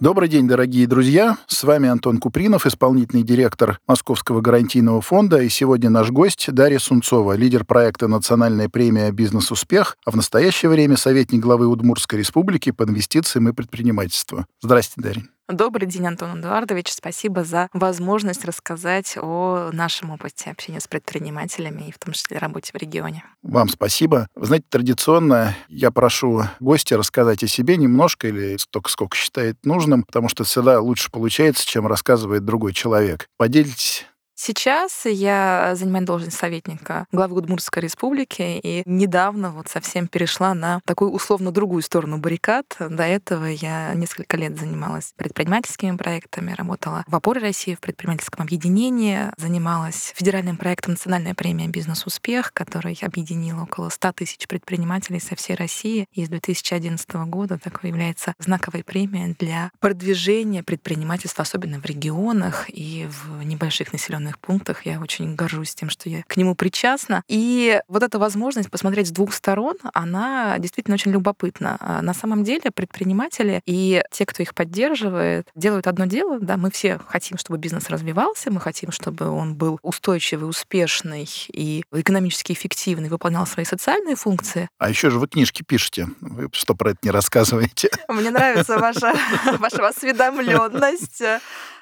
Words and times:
Добрый 0.00 0.28
день, 0.28 0.46
дорогие 0.46 0.86
друзья. 0.86 1.38
С 1.48 1.64
вами 1.64 1.88
Антон 1.88 2.18
Купринов, 2.18 2.66
исполнительный 2.66 3.24
директор 3.24 3.80
Московского 3.88 4.40
гарантийного 4.40 5.00
фонда. 5.00 5.38
И 5.38 5.48
сегодня 5.48 5.90
наш 5.90 6.10
гость 6.10 6.52
Дарья 6.52 6.78
Сунцова, 6.78 7.32
лидер 7.32 7.64
проекта 7.64 8.06
«Национальная 8.06 8.68
премия 8.68 9.10
«Бизнес-успех», 9.10 9.96
а 10.06 10.12
в 10.12 10.16
настоящее 10.16 10.70
время 10.70 10.96
советник 10.96 11.40
главы 11.40 11.66
Удмуртской 11.66 12.20
республики 12.20 12.70
по 12.70 12.84
инвестициям 12.84 13.48
и 13.48 13.52
предпринимательству. 13.52 14.46
Здравствуйте, 14.62 15.08
Дарья. 15.08 15.28
Добрый 15.48 15.88
день, 15.88 16.06
Антон 16.06 16.40
Эдуардович. 16.40 16.92
Спасибо 16.92 17.42
за 17.42 17.70
возможность 17.72 18.44
рассказать 18.44 19.16
о 19.16 19.70
нашем 19.72 20.10
опыте 20.10 20.50
общения 20.50 20.78
с 20.78 20.86
предпринимателями 20.86 21.88
и 21.88 21.90
в 21.90 21.98
том 21.98 22.12
числе 22.12 22.36
работе 22.36 22.70
в 22.74 22.76
регионе. 22.76 23.24
Вам 23.42 23.70
спасибо. 23.70 24.28
Вы 24.34 24.44
знаете, 24.44 24.66
традиционно 24.68 25.56
я 25.68 25.90
прошу 25.90 26.42
гостя 26.60 26.98
рассказать 26.98 27.42
о 27.42 27.48
себе 27.48 27.78
немножко 27.78 28.28
или 28.28 28.58
столько, 28.58 28.90
сколько 28.90 29.16
считает 29.16 29.56
нужным, 29.64 30.02
потому 30.02 30.28
что 30.28 30.44
всегда 30.44 30.80
лучше 30.80 31.10
получается, 31.10 31.66
чем 31.66 31.86
рассказывает 31.86 32.44
другой 32.44 32.74
человек. 32.74 33.26
Поделитесь 33.38 34.04
Сейчас 34.40 35.04
я 35.04 35.72
занимаю 35.74 36.06
должность 36.06 36.38
советника 36.38 37.06
главы 37.10 37.38
Удмуртской 37.38 37.82
республики 37.82 38.60
и 38.62 38.84
недавно 38.86 39.50
вот 39.50 39.66
совсем 39.66 40.06
перешла 40.06 40.54
на 40.54 40.80
такую 40.84 41.10
условно 41.10 41.50
другую 41.50 41.82
сторону 41.82 42.18
баррикад. 42.18 42.76
До 42.78 43.02
этого 43.02 43.46
я 43.46 43.92
несколько 43.94 44.36
лет 44.36 44.56
занималась 44.56 45.12
предпринимательскими 45.16 45.96
проектами, 45.96 46.54
работала 46.56 47.02
в 47.08 47.16
опоре 47.16 47.40
России 47.40 47.74
в 47.74 47.80
предпринимательском 47.80 48.44
объединении, 48.44 49.22
занималась 49.38 50.12
федеральным 50.14 50.56
проектом 50.56 50.92
«Национальная 50.92 51.34
премия 51.34 51.66
«Бизнес-успех», 51.66 52.52
который 52.52 52.96
объединил 53.02 53.64
около 53.64 53.88
100 53.88 54.12
тысяч 54.12 54.46
предпринимателей 54.46 55.18
со 55.18 55.34
всей 55.34 55.56
России. 55.56 56.06
И 56.12 56.24
с 56.24 56.28
2011 56.28 57.10
года 57.26 57.58
такой 57.58 57.90
является 57.90 58.34
знаковой 58.38 58.84
премией 58.84 59.34
для 59.36 59.72
продвижения 59.80 60.62
предпринимательства, 60.62 61.42
особенно 61.42 61.80
в 61.80 61.84
регионах 61.84 62.66
и 62.68 63.08
в 63.10 63.42
небольших 63.42 63.92
населенных 63.92 64.27
населенных 64.28 64.38
пунктах. 64.38 64.86
Я 64.86 65.00
очень 65.00 65.34
горжусь 65.34 65.74
тем, 65.74 65.90
что 65.90 66.08
я 66.08 66.22
к 66.26 66.36
нему 66.36 66.54
причастна. 66.54 67.22
И 67.28 67.80
вот 67.88 68.02
эта 68.02 68.18
возможность 68.18 68.70
посмотреть 68.70 69.08
с 69.08 69.10
двух 69.10 69.32
сторон, 69.32 69.76
она 69.94 70.58
действительно 70.58 70.94
очень 70.94 71.12
любопытна. 71.12 71.76
А 71.80 72.02
на 72.02 72.14
самом 72.14 72.44
деле 72.44 72.70
предприниматели 72.70 73.62
и 73.66 74.02
те, 74.10 74.26
кто 74.26 74.42
их 74.42 74.54
поддерживает, 74.54 75.48
делают 75.54 75.86
одно 75.86 76.06
дело. 76.06 76.38
Да, 76.40 76.56
мы 76.56 76.70
все 76.70 77.00
хотим, 77.08 77.38
чтобы 77.38 77.58
бизнес 77.58 77.88
развивался, 77.88 78.50
мы 78.50 78.60
хотим, 78.60 78.92
чтобы 78.92 79.28
он 79.28 79.54
был 79.54 79.78
устойчивый, 79.82 80.48
успешный 80.48 81.28
и 81.52 81.84
экономически 81.92 82.52
эффективный, 82.52 83.08
выполнял 83.08 83.46
свои 83.46 83.64
социальные 83.64 84.16
функции. 84.16 84.68
А 84.78 84.88
еще 84.88 85.10
же 85.10 85.18
вы 85.18 85.28
книжки 85.28 85.62
пишете. 85.62 86.08
Вы 86.20 86.48
что 86.52 86.74
про 86.74 86.90
это 86.90 86.98
не 87.02 87.10
рассказываете? 87.10 87.90
Мне 88.08 88.30
нравится 88.30 88.78
ваша, 88.78 89.14
ваша 89.58 89.88
осведомленность. 89.88 91.22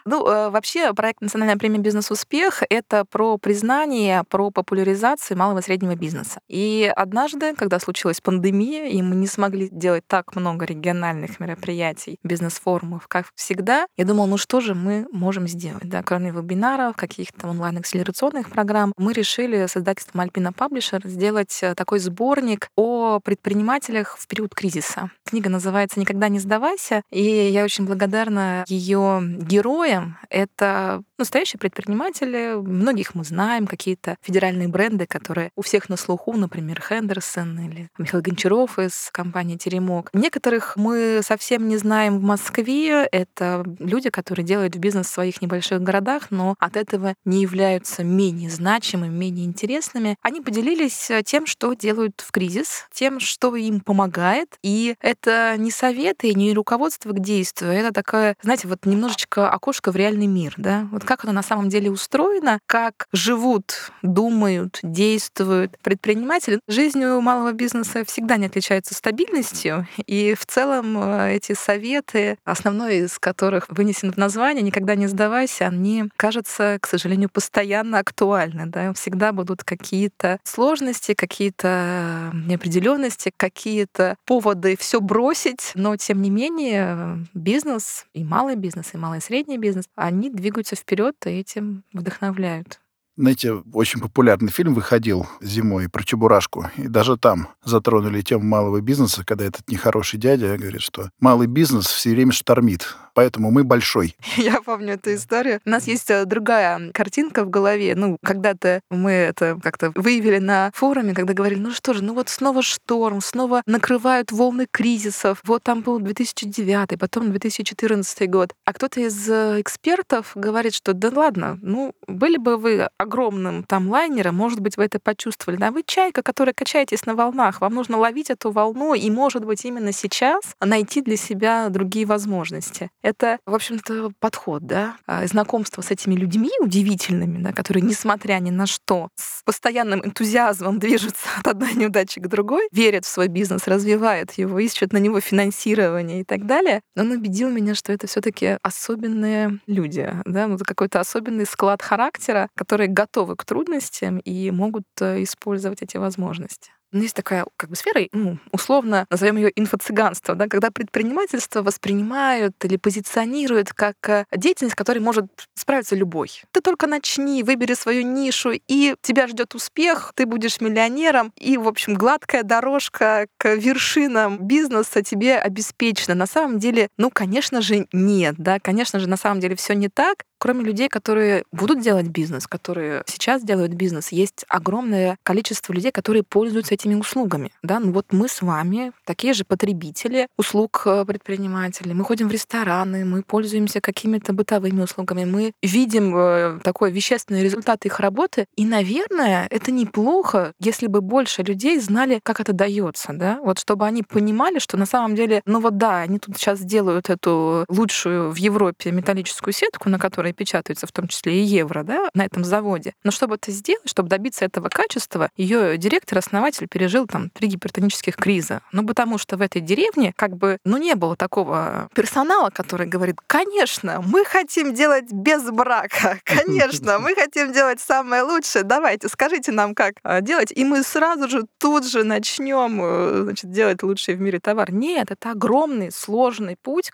Ну, 0.09 0.25
э, 0.25 0.51
вообще, 0.51 0.95
проект 0.95 1.21
«Национальная 1.21 1.57
премия 1.57 1.81
«Бизнес-успех»— 1.81 2.62
это 2.71 3.05
про 3.05 3.39
признание, 3.39 4.22
про 4.28 4.53
популяризацию 4.53 5.37
малого 5.37 5.59
и 5.59 5.62
среднего 5.62 5.97
бизнеса. 5.97 6.39
И 6.47 6.91
однажды, 6.94 7.56
когда 7.56 7.81
случилась 7.81 8.21
пандемия, 8.21 8.87
и 8.87 9.03
мы 9.03 9.16
не 9.16 9.27
смогли 9.27 9.69
делать 9.69 10.05
так 10.06 10.37
много 10.37 10.65
региональных 10.65 11.41
мероприятий, 11.41 12.21
бизнес-форумов, 12.22 13.09
как 13.09 13.27
всегда, 13.34 13.87
я 13.97 14.05
думала, 14.05 14.27
ну 14.27 14.37
что 14.37 14.61
же 14.61 14.77
мы 14.77 15.09
можем 15.11 15.49
сделать? 15.49 15.83
Да, 15.83 16.05
кроме 16.05 16.31
вебинаров, 16.31 16.95
каких-то 16.95 17.49
онлайн-акселерационных 17.49 18.50
программ, 18.50 18.93
мы 18.97 19.12
решили 19.12 19.66
с 19.66 19.77
издательством 19.77 20.21
Alpina 20.21 20.55
Publisher 20.55 21.05
сделать 21.09 21.59
э, 21.62 21.75
такой 21.75 21.99
сборник 21.99 22.69
о 22.77 23.19
предпринимателях 23.19 24.16
в 24.21 24.28
период 24.28 24.55
кризиса. 24.55 25.11
Книга 25.25 25.50
называется 25.50 25.99
«Никогда 25.99 26.28
не 26.28 26.39
сдавайся», 26.39 27.03
и 27.11 27.22
я 27.22 27.65
очень 27.65 27.87
благодарна 27.87 28.65
ее 28.69 29.21
героям, 29.21 29.96
Китаем. 29.97 30.19
Это 30.31 31.03
настоящие 31.19 31.59
предприниматели. 31.59 32.55
Многих 32.57 33.15
мы 33.15 33.25
знаем, 33.25 33.67
какие-то 33.67 34.17
федеральные 34.23 34.69
бренды, 34.69 35.07
которые 35.07 35.51
у 35.57 35.62
всех 35.62 35.89
на 35.89 35.97
слуху, 35.97 36.33
например, 36.34 36.83
Хендерсон 36.87 37.59
или 37.61 37.89
Михаил 37.99 38.23
Гончаров 38.23 38.79
из 38.79 39.11
компании 39.12 39.57
«Теремок». 39.57 40.11
Некоторых 40.12 40.77
мы 40.77 41.21
совсем 41.25 41.69
не 41.69 41.77
знаем 41.79 42.19
в 42.19 42.23
Москве. 42.23 43.07
Это 43.11 43.65
люди, 43.79 44.11
которые 44.11 44.45
делают 44.45 44.77
бизнес 44.77 45.07
в 45.07 45.12
своих 45.12 45.41
небольших 45.41 45.81
городах, 45.81 46.31
но 46.31 46.55
от 46.59 46.77
этого 46.77 47.15
не 47.25 47.41
являются 47.41 48.05
менее 48.05 48.51
значимыми, 48.51 49.13
менее 49.13 49.47
интересными. 49.47 50.17
Они 50.23 50.41
поделились 50.41 51.11
тем, 51.25 51.47
что 51.47 51.73
делают 51.75 52.21
в 52.21 52.31
кризис, 52.33 52.87
тем, 52.93 53.21
что 53.21 53.55
им 53.57 53.81
помогает. 53.81 54.57
И 54.63 54.97
это 55.01 55.55
не 55.57 55.71
советы, 55.71 56.34
не 56.34 56.53
руководство 56.53 57.13
к 57.13 57.21
действию, 57.21 57.73
это 57.73 57.93
такое, 57.93 58.37
знаете, 58.43 58.69
вот 58.69 58.84
немножечко 58.84 59.49
окошко 59.49 59.85
в 59.92 59.97
реальный 59.97 60.26
мир, 60.26 60.54
да, 60.56 60.88
вот 60.91 61.04
как 61.04 61.24
оно 61.24 61.32
на 61.32 61.42
самом 61.42 61.69
деле 61.69 61.91
устроено, 61.91 62.58
как 62.66 63.06
живут, 63.12 63.92
думают, 64.02 64.80
действуют 64.82 65.78
предприниматели. 65.82 66.60
Жизнь 66.69 67.02
у 67.04 67.20
малого 67.20 67.52
бизнеса 67.52 68.04
всегда 68.04 68.36
не 68.36 68.47
отличается 68.47 68.94
стабильностью, 68.94 69.86
и 70.06 70.34
в 70.34 70.47
целом 70.47 70.97
э, 70.98 71.34
эти 71.36 71.54
советы, 71.54 72.38
основной 72.44 72.98
из 72.98 73.19
которых 73.19 73.66
вынесен 73.69 74.12
в 74.12 74.16
название 74.16 74.62
«Никогда 74.62 74.94
не 74.94 75.06
сдавайся», 75.06 75.66
они, 75.66 76.04
кажется, 76.16 76.78
к 76.80 76.86
сожалению, 76.86 77.28
постоянно 77.28 77.98
актуальны, 77.98 78.66
да, 78.66 78.92
всегда 78.94 79.32
будут 79.32 79.64
какие-то 79.64 80.38
сложности, 80.44 81.14
какие-то 81.14 82.30
неопределенности, 82.32 83.32
какие-то 83.36 84.16
поводы 84.24 84.76
все 84.78 85.00
бросить, 85.00 85.72
но 85.74 85.97
тем 85.97 86.22
не 86.22 86.30
менее 86.30 87.26
бизнес 87.34 88.06
и 88.14 88.24
малый 88.24 88.56
бизнес, 88.56 88.94
и 88.94 88.97
малый 88.97 89.18
и 89.18 89.22
средний 89.22 89.58
бизнес 89.58 89.75
бизнес, 89.76 89.87
они 89.94 90.31
двигаются 90.31 90.76
вперед 90.76 91.14
и 91.26 91.31
этим 91.31 91.84
вдохновляют. 91.92 92.81
Знаете, 93.19 93.53
очень 93.72 94.00
популярный 94.00 94.50
фильм 94.50 94.75
выходил 94.75 95.26
зимой 95.41 95.88
про 95.88 96.04
Чебурашку. 96.04 96.66
И 96.76 96.87
даже 96.87 97.16
там 97.16 97.48
затронули 97.64 98.20
тему 98.20 98.44
малого 98.44 98.82
бизнеса, 98.82 99.25
когда 99.25 99.47
этот 99.47 99.70
нехороший 99.70 100.19
дядя 100.19 100.59
говорит, 100.59 100.82
что 100.82 101.10
малый 101.19 101.47
бизнес 101.47 101.86
все 101.86 102.10
время 102.10 102.32
штормит 102.32 102.94
поэтому 103.16 103.50
мы 103.50 103.65
большой. 103.65 104.15
Я 104.37 104.60
помню 104.60 104.93
эту 104.93 105.15
историю. 105.15 105.60
У 105.65 105.71
нас 105.71 105.87
есть 105.87 106.10
э, 106.10 106.27
другая 106.27 106.93
картинка 106.93 107.44
в 107.44 107.50
голове. 107.50 107.94
Ну, 107.97 108.19
когда-то 108.22 108.81
мы 108.91 109.10
это 109.10 109.59
как-то 109.62 109.91
выявили 109.94 110.38
на 110.38 110.71
форуме, 110.75 111.15
когда 111.15 111.32
говорили, 111.32 111.59
ну 111.59 111.71
что 111.71 111.94
же, 111.94 112.04
ну 112.04 112.12
вот 112.12 112.28
снова 112.28 112.60
шторм, 112.60 113.22
снова 113.22 113.62
накрывают 113.66 114.32
волны 114.32 114.66
кризисов. 114.71 115.41
Вот 115.44 115.62
там 115.62 115.81
был 115.81 115.99
2009, 115.99 116.99
потом 116.99 117.31
2014 117.31 118.31
год. 118.31 118.53
А 118.66 118.75
кто-то 118.75 119.00
из 119.00 119.28
э, 119.31 119.62
экспертов 119.62 120.33
говорит, 120.34 120.75
что 120.75 120.93
да 120.93 121.10
ладно, 121.10 121.59
ну 121.62 121.94
были 122.06 122.37
бы 122.37 122.59
вы 122.59 122.87
огромным 122.98 123.65
там 123.65 123.88
лайнером, 123.88 124.34
может 124.34 124.60
быть, 124.60 124.77
вы 124.77 124.84
это 124.84 125.00
почувствовали. 125.00 125.59
Да 125.59 125.71
вы 125.71 125.84
чайка, 125.87 126.22
которая 126.22 126.53
качаетесь 126.53 127.06
на 127.06 127.15
волнах, 127.15 127.62
вам 127.62 127.75
нужно 127.75 127.97
ловить 127.97 128.28
эту 128.28 128.50
волну 128.50 128.93
и, 128.93 129.10
может 129.10 129.47
быть, 129.47 129.65
именно 129.65 129.93
сейчас 129.93 130.43
найти 130.60 131.00
для 131.00 131.16
себя 131.16 131.71
другие 131.71 132.04
возможности. 132.04 132.91
Это, 133.06 133.38
в 133.47 133.54
общем-то, 133.54 134.10
подход, 134.18 134.66
да, 134.66 134.97
а, 135.06 135.24
знакомство 135.28 135.80
с 135.80 135.92
этими 135.92 136.16
людьми 136.16 136.50
удивительными, 136.58 137.41
да, 137.41 137.53
которые, 137.53 137.84
несмотря 137.84 138.41
ни 138.41 138.50
на 138.50 138.66
что, 138.66 139.10
с 139.14 139.44
постоянным 139.44 140.04
энтузиазмом 140.04 140.78
движутся 140.80 141.28
от 141.38 141.47
одной 141.47 141.74
неудачи 141.74 142.18
к 142.20 142.26
другой, 142.26 142.66
верят 142.72 143.04
в 143.04 143.08
свой 143.08 143.28
бизнес, 143.28 143.68
развивают 143.68 144.32
его, 144.32 144.58
ищут 144.58 144.92
на 144.92 144.97
него 144.97 145.20
финансирование 145.20 146.22
и 146.22 146.24
так 146.24 146.47
далее. 146.47 146.80
Он 146.97 147.12
убедил 147.12 147.48
меня, 147.48 147.76
что 147.76 147.92
это 147.92 148.08
все 148.08 148.20
таки 148.20 148.58
особенные 148.60 149.60
люди, 149.68 150.12
да, 150.24 150.48
ну, 150.48 150.58
какой-то 150.58 150.98
особенный 150.98 151.47
склад 151.47 151.82
характера, 151.82 152.48
которые 152.56 152.88
готовы 152.88 153.36
к 153.36 153.44
трудностям 153.44 154.18
и 154.18 154.50
могут 154.50 154.82
э, 155.00 155.22
использовать 155.22 155.80
эти 155.80 155.97
возможности. 155.97 156.72
Ну, 156.92 157.03
есть 157.03 157.16
такая 157.16 157.44
как 157.56 157.71
бы 157.71 157.77
сфера, 157.77 158.00
ну, 158.12 158.38
условно 158.53 159.06
назовем 159.10 159.36
ее 159.36 159.50
инфо-цыганство, 159.56 160.34
да, 160.34 160.48
когда 160.48 160.71
предпринимательство 160.71 161.62
воспринимают 161.62 162.53
или 162.65 162.77
позиционируют 162.77 163.72
как 163.72 163.97
э, 164.09 164.24
деятельность, 164.34 164.77
которой 164.77 165.00
может 165.00 165.27
справиться 165.54 165.97
любой. 165.97 166.30
Ты 166.53 166.60
только 166.60 166.86
начни, 166.86 167.42
выбери 167.42 167.74
свою 167.74 168.03
нишу, 168.03 168.53
и 168.68 168.94
тебя 169.03 169.27
ждет 169.27 169.54
успех, 169.54 170.12
ты 170.15 170.27
будешь 170.27 170.60
миллионером, 170.60 171.33
и, 171.38 171.59
в 171.59 171.66
общем, 171.68 171.94
гладкая 171.94 172.42
дорожка 172.44 173.27
к 173.36 173.54
вершинам 173.54 174.39
бизнеса 174.39 175.03
тебе 175.03 175.36
обеспечена. 175.39 176.15
На 176.15 176.27
самом 176.27 176.59
деле, 176.59 176.89
ну, 176.97 177.10
конечно 177.10 177.60
же, 177.60 177.86
нет, 177.92 178.36
да, 178.39 178.59
конечно 178.60 179.00
же, 179.00 179.09
на 179.09 179.16
самом 179.16 179.41
деле 179.41 179.56
все 179.56 179.74
не 179.74 179.89
так. 179.89 180.24
Кроме 180.38 180.65
людей, 180.65 180.88
которые 180.88 181.44
будут 181.53 181.80
делать 181.80 182.09
бизнес, 182.09 182.47
которые 182.47 183.03
сейчас 183.06 183.42
делают 183.42 183.72
бизнес, 183.72 184.12
есть 184.12 184.44
огромное 184.48 185.16
количество 185.22 185.72
людей, 185.72 185.91
которые 185.92 186.22
пользуются 186.22 186.74
этими 186.74 186.94
услугами. 186.94 187.53
Да? 187.62 187.80
Ну 187.80 187.92
вот 187.92 188.06
мы 188.10 188.28
с 188.28 188.42
вами 188.42 188.92
такие 189.04 189.33
же 189.33 189.44
потребители 189.44 190.28
услуг 190.36 190.83
э, 190.86 191.04
предпринимателей. 191.06 191.94
Мы 191.94 192.04
ходим 192.04 192.28
в 192.28 192.33
рестораны, 192.33 193.04
мы 193.04 193.22
пользуемся 193.22 193.80
какими-то 193.80 194.33
бытовыми 194.33 194.83
услугами, 194.83 195.24
мы 195.24 195.53
видим 195.62 196.15
э, 196.16 196.60
такой 196.62 196.91
вещественный 196.91 197.42
результат 197.42 197.86
их 197.86 198.00
работы. 198.00 198.47
И, 198.56 198.65
наверное, 198.65 199.47
это 199.50 199.71
неплохо, 199.72 200.53
если 200.60 200.86
бы 200.86 201.00
больше 201.00 201.42
людей 201.42 201.78
знали, 201.78 202.21
как 202.22 202.41
это 202.41 202.53
дается. 202.53 203.12
Да? 203.12 203.39
Вот 203.42 203.59
чтобы 203.59 203.86
они 203.86 204.03
понимали, 204.03 204.59
что 204.59 204.77
на 204.77 204.86
самом 204.86 205.15
деле, 205.15 205.42
ну 205.47 205.60
вот 205.60 205.77
да, 205.78 206.00
они 206.00 206.18
тут 206.18 206.36
сейчас 206.36 206.60
делают 206.60 207.10
эту 207.10 207.65
лучшую 207.68 208.30
в 208.30 208.36
Европе 208.36 208.91
металлическую 208.91 209.53
сетку, 209.54 209.89
на 209.89 209.98
которой 209.98 210.26
печатаются 210.33 210.87
в 210.87 210.93
том 210.93 211.09
числе 211.09 211.41
и 211.41 211.45
евро, 211.45 211.83
да, 211.83 212.09
на 212.15 212.25
этом 212.25 212.45
заводе. 212.45 212.95
Но 213.05 213.11
чтобы 213.11 213.37
это 213.37 213.51
сделать, 213.51 213.89
чтобы 213.89 214.09
добиться 214.09 214.45
этого 214.45 214.69
качества, 214.69 215.31
ее 215.37 215.77
директор, 215.78 216.19
основатель 216.19 216.69
пережил 216.69 217.07
там 217.07 217.31
три 217.31 217.49
гипертонических 217.49 218.17
криза. 218.17 218.61
Ну, 218.73 218.87
потому 218.87 219.19
что 219.19 219.37
в 219.37 219.43
этой 219.43 219.61
деревне 219.61 220.13
как 220.17 220.37
бы, 220.37 220.59
ну, 220.65 220.77
не 220.77 220.95
было 220.95 221.17
такого 221.17 221.89
персонала, 221.95 222.51
который 222.51 222.87
говорит, 222.87 223.17
конечно, 223.27 224.03
мы 224.07 224.25
хотим 224.25 224.75
делать 224.75 225.13
без 225.13 225.43
брака, 225.51 226.19
конечно, 226.25 226.99
мы 226.99 227.15
хотим 227.15 227.53
делать 227.53 227.81
самое 227.81 228.23
лучшее, 228.23 228.65
давайте, 228.65 229.09
скажите 229.09 229.53
нам, 229.53 229.75
как 229.75 229.95
а, 230.03 230.21
делать, 230.21 230.53
и 230.53 230.65
мы 230.65 230.83
сразу 230.83 231.28
же 231.28 231.45
тут 231.59 231.87
же 231.87 232.05
начнем 232.05 232.81
э, 232.83 233.23
значит, 233.25 233.51
делать 233.51 233.83
лучший 233.83 234.15
в 234.15 234.21
мире 234.21 234.41
товар. 234.41 234.73
Нет, 234.73 235.11
это 235.11 235.33
огромный, 235.33 235.91
сложный 235.93 236.57
путь. 236.57 236.91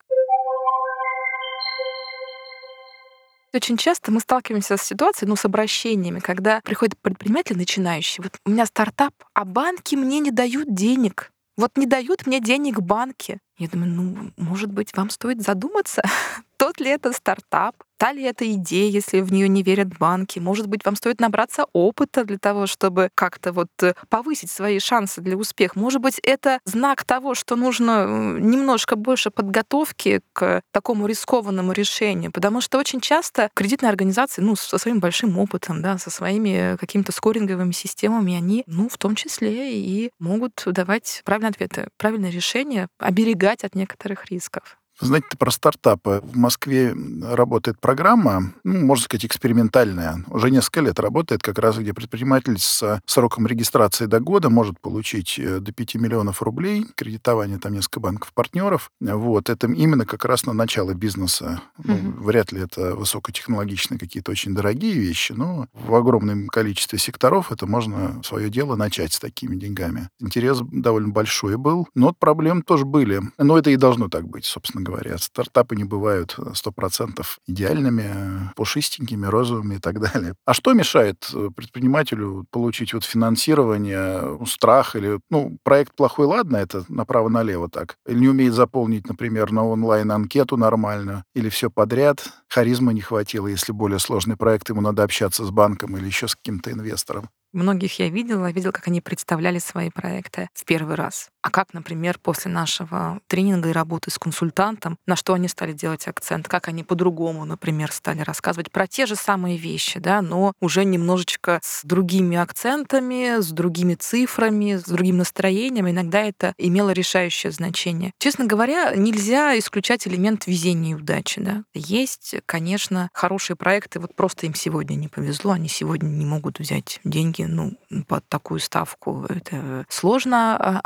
Очень 3.55 3.77
часто 3.77 4.11
мы 4.11 4.21
сталкиваемся 4.21 4.79
с 4.79 4.83
ситуацией, 4.83 5.29
ну, 5.29 5.37
с 5.37 5.45
обращениями, 5.45 6.21
когда 6.21 6.63
приходит 6.63 6.99
предприниматель 6.99 7.57
начинающий. 7.57 8.23
Вот 8.23 8.39
у 8.47 8.51
меня 8.51 8.65
стартап, 8.65 9.13
а 9.35 9.45
банки 9.45 9.95
мне 9.95 10.21
не 10.21 10.31
дают 10.31 10.75
денег. 10.75 11.31
Вот 11.59 11.77
не 11.77 11.85
дают 11.85 12.27
мне 12.27 12.41
денег 12.41 12.81
банки. 12.81 13.41
Я 13.59 13.69
думаю, 13.69 13.93
ну, 13.93 14.31
может 14.37 14.73
быть, 14.73 14.97
вам 14.97 15.11
стоит 15.11 15.43
задуматься, 15.43 16.03
тот 16.57 16.81
ли 16.81 16.91
это 16.91 17.13
стартап, 17.13 17.75
та 17.97 18.13
ли 18.13 18.23
это 18.25 18.51
идея, 18.55 18.91
если 18.91 19.21
в 19.21 19.33
нее 19.33 19.49
не 19.49 19.63
верят 19.63 19.97
банки. 19.99 20.41
Может 20.41 20.67
быть, 20.67 20.85
вам 20.85 20.97
стоит 20.97 21.21
набраться 21.21 21.67
опыта 21.73 22.25
для 22.25 22.39
того, 22.39 22.67
чтобы 22.67 23.11
как-то 23.15 23.53
вот 23.53 23.69
э, 23.81 23.95
повысить 24.09 24.51
свои 24.51 24.81
шансы 24.81 25.21
для 25.21 25.37
успеха. 25.37 25.79
Может 25.79 26.01
быть, 26.01 26.19
это 26.25 26.59
знак 26.65 27.05
того, 27.05 27.37
что 27.37 27.55
нужно 27.55 28.05
немножко 28.41 28.97
больше 28.97 29.31
подготовки 29.31 30.21
к 30.33 30.63
такому 30.73 31.07
рискованному 31.07 31.71
решению. 31.73 32.33
Потому 32.33 32.61
что 32.61 32.79
очень 32.79 33.01
часто 33.01 33.51
кредитные 33.55 33.91
организации, 33.91 34.43
ну, 34.43 34.57
со 34.57 34.79
своим 34.79 34.99
большим 34.99 35.39
опытом, 35.39 35.81
да, 35.81 35.99
со 35.99 36.11
своими 36.11 36.77
какими-то 36.79 37.13
скоринговыми 37.13 37.73
системами, 37.73 38.35
они, 38.35 38.65
ну, 38.67 38.89
в 38.89 38.99
том 38.99 39.15
числе 39.15 39.79
и 39.79 40.11
могут 40.19 40.63
давать 40.67 41.23
правильные 41.25 41.51
ответы, 41.51 41.89
правильные 41.99 42.33
решения, 42.33 42.89
оберегать 42.99 43.42
от 43.65 43.75
некоторых 43.75 44.27
рисков. 44.27 44.79
Знаете, 45.03 45.27
про 45.37 45.51
стартапы. 45.51 46.21
В 46.23 46.37
Москве 46.37 46.95
работает 47.23 47.81
программа, 47.81 48.53
ну, 48.63 48.87
можно 48.87 49.05
сказать, 49.05 49.25
экспериментальная. 49.25 50.25
Уже 50.29 50.51
несколько 50.51 50.81
лет 50.81 51.01
работает, 51.01 51.43
как 51.43 51.59
раз 51.59 51.77
где 51.79 51.93
предприниматель 51.93 52.59
с 52.59 53.01
сроком 53.07 53.49
регистрации 53.49 54.07
до 54.07 54.21
года 54.21 54.49
может 54.49 54.81
получить 54.81 55.39
э, 55.39 55.59
до 55.59 55.73
5 55.73 55.97
миллионов 55.97 56.41
рублей. 56.41 56.87
Кредитование 56.95 57.59
там 57.59 57.73
несколько 57.73 57.99
банков-партнеров. 57.99 58.91
Вот. 59.01 59.51
Это 59.51 59.67
именно 59.67 60.07
как 60.07 60.25
раз 60.25 60.47
на 60.47 60.53
начало 60.53 60.95
бизнеса. 60.95 61.61
Ну, 61.83 61.95
mm-hmm. 61.95 62.21
Вряд 62.21 62.53
ли 62.53 62.61
это 62.61 62.95
высокотехнологичные 62.95 63.99
какие-то 63.99 64.31
очень 64.31 64.55
дорогие 64.55 64.95
вещи, 64.95 65.33
но 65.33 65.67
в 65.73 65.95
огромном 65.97 66.47
количестве 66.47 67.01
секторов 67.01 67.51
это 67.51 67.67
можно 67.67 68.23
свое 68.23 68.51
дело 68.51 68.77
начать 68.77 69.13
с 69.15 69.19
такими 69.19 69.57
деньгами. 69.57 70.09
Интерес 70.21 70.61
довольно 70.71 71.09
большой 71.09 71.57
был, 71.57 71.89
но 71.97 72.13
проблем 72.13 72.63
тоже 72.63 72.85
были. 72.85 73.21
Но 73.37 73.59
это 73.59 73.71
и 73.71 73.77
должно 73.77 74.09
так 74.09 74.29
быть, 74.29 74.45
собственно 74.45 74.85
говоря 74.85 74.92
говоря. 74.93 75.19
Стартапы 75.19 75.77
не 75.77 75.85
бывают 75.85 76.37
100% 76.39 77.21
э, 77.21 77.23
идеальными, 77.47 78.05
э, 78.05 78.53
пушистенькими, 78.55 79.27
розовыми 79.27 79.77
и 79.77 79.79
так 79.79 80.01
далее. 80.13 80.35
А 80.45 80.55
что 80.55 80.73
мешает 80.73 81.29
э, 81.35 81.51
предпринимателю 81.55 82.47
получить 82.51 82.95
вот 82.95 83.05
финансирование, 83.05 84.39
страх 84.47 84.97
или, 84.97 85.21
ну, 85.31 85.57
проект 85.63 85.95
плохой, 85.95 86.27
ладно, 86.27 86.57
это 86.57 86.85
направо-налево 86.89 87.69
так. 87.69 87.97
Или 88.07 88.21
не 88.21 88.29
умеет 88.29 88.55
заполнить, 88.55 89.09
например, 89.09 89.53
на 89.53 89.67
онлайн 89.67 90.11
анкету 90.13 90.57
нормально, 90.57 91.25
или 91.35 91.49
все 91.49 91.71
подряд. 91.71 92.25
Харизма 92.49 92.93
не 92.93 93.01
хватило, 93.01 93.47
если 93.47 93.73
более 93.73 93.99
сложный 93.99 94.37
проект, 94.37 94.69
ему 94.69 94.81
надо 94.81 95.03
общаться 95.03 95.45
с 95.45 95.51
банком 95.51 95.97
или 95.97 96.07
еще 96.07 96.29
с 96.29 96.37
каким-то 96.37 96.71
инвестором. 96.71 97.29
Многих 97.53 97.99
я 97.99 98.09
видела, 98.09 98.51
видела, 98.51 98.73
как 98.73 98.89
они 98.89 99.03
представляли 99.03 99.59
свои 99.59 99.91
проекты 99.91 100.49
в 100.55 100.65
первый 100.65 100.97
раз. 100.97 101.29
А 101.43 101.51
как, 101.51 101.75
например, 101.75 102.19
после 102.23 102.51
нашего 102.51 103.21
тренинга 103.27 103.71
и 103.71 103.73
работы 103.73 104.11
с 104.11 104.19
консультантом, 104.19 104.97
на 105.07 105.17
что 105.17 105.35
они 105.35 105.49
стали 105.49 105.73
делать 105.73 106.07
акцент, 106.07 106.49
как 106.49 106.69
они 106.69 106.85
по-другому, 106.85 107.45
например, 107.45 107.91
стали 107.93 108.21
рассказывать 108.21 108.71
про 108.71 108.87
те 108.87 109.07
же 109.07 109.17
самые 109.17 109.57
вещи, 109.57 109.99
да, 109.99 110.23
но 110.23 110.53
уже 110.61 110.85
немножечко 110.85 111.61
с 111.63 111.85
другими 111.85 112.37
акцентами, 112.37 113.41
с 113.41 113.51
другими 113.51 113.95
цифрами, 113.95 114.77
с 114.77 114.85
другим 114.85 115.19
настроением. 115.19 115.91
Иногда 115.91 116.21
это 116.21 116.55
имело 116.59 116.91
решающее 116.91 117.51
значение. 117.51 118.13
Честно 118.19 118.47
говоря, 118.47 118.95
нельзя 118.95 119.59
исключать 119.59 120.07
элемент 120.07 120.47
везения 120.47 120.93
и 120.93 120.95
удачи. 120.95 121.41
Да. 121.41 121.65
Есть, 121.75 122.37
конечно, 122.47 123.09
хорошие 123.13 123.57
проекты, 123.57 123.99
вот 123.99 124.15
просто 124.15 124.47
им 124.47 124.55
сегодня 124.55 124.95
не 124.95 125.09
повезло, 125.09 125.53
они 125.53 125.69
сегодня 125.69 126.09
не 126.09 126.25
могут 126.25 126.61
взять 126.61 127.01
деньги 127.05 127.43
ну, 127.43 127.73
под 128.07 128.27
такую 128.29 128.61
ставку 128.61 129.27
это 129.29 129.85
сложно 129.89 130.57
а, 130.57 130.81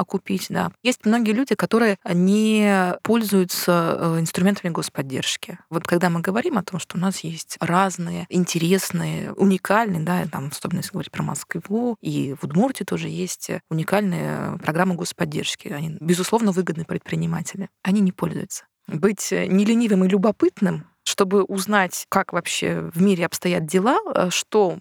окупить. 0.46 0.56
Да. 0.56 0.72
Есть 0.82 1.04
многие 1.04 1.32
люди, 1.32 1.54
которые 1.54 1.98
не 2.04 2.94
пользуются 3.02 3.96
э, 3.98 4.20
инструментами 4.20 4.72
господдержки. 4.72 5.58
Вот 5.70 5.86
когда 5.86 6.10
мы 6.10 6.20
говорим 6.20 6.58
о 6.58 6.62
том, 6.62 6.80
что 6.80 6.96
у 6.96 7.00
нас 7.00 7.20
есть 7.20 7.56
разные, 7.60 8.26
интересные, 8.28 9.32
уникальные, 9.32 10.02
да, 10.02 10.26
там, 10.30 10.50
особенно 10.50 10.78
если 10.78 10.92
говорить 10.92 11.10
про 11.12 11.22
Москву, 11.22 11.96
и 12.00 12.34
в 12.40 12.44
Удмуртии 12.44 12.84
тоже 12.84 13.08
есть 13.08 13.50
уникальные 13.70 14.58
программы 14.58 14.94
господдержки. 14.94 15.68
Они, 15.68 15.96
безусловно, 16.00 16.52
выгодны 16.52 16.84
предприниматели. 16.84 17.68
Они 17.82 18.00
не 18.00 18.12
пользуются. 18.12 18.64
Быть 18.86 19.32
не 19.32 19.64
ленивым 19.64 20.04
и 20.04 20.08
любопытным 20.08 20.86
чтобы 21.08 21.44
узнать, 21.44 22.04
как 22.08 22.32
вообще 22.32 22.90
в 22.92 23.00
мире 23.00 23.26
обстоят 23.26 23.64
дела, 23.64 23.98
э, 24.12 24.28
что 24.30 24.78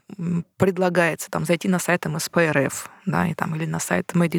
предлагается, 0.57 1.29
там, 1.29 1.45
зайти 1.45 1.67
на 1.67 1.77
сайт 1.77 2.07
МСП-РФ, 2.07 2.89
да, 3.05 3.27
и 3.27 3.33
там, 3.33 3.55
или 3.55 3.65
на 3.65 3.79
сайт 3.79 4.11
Made 4.13 4.35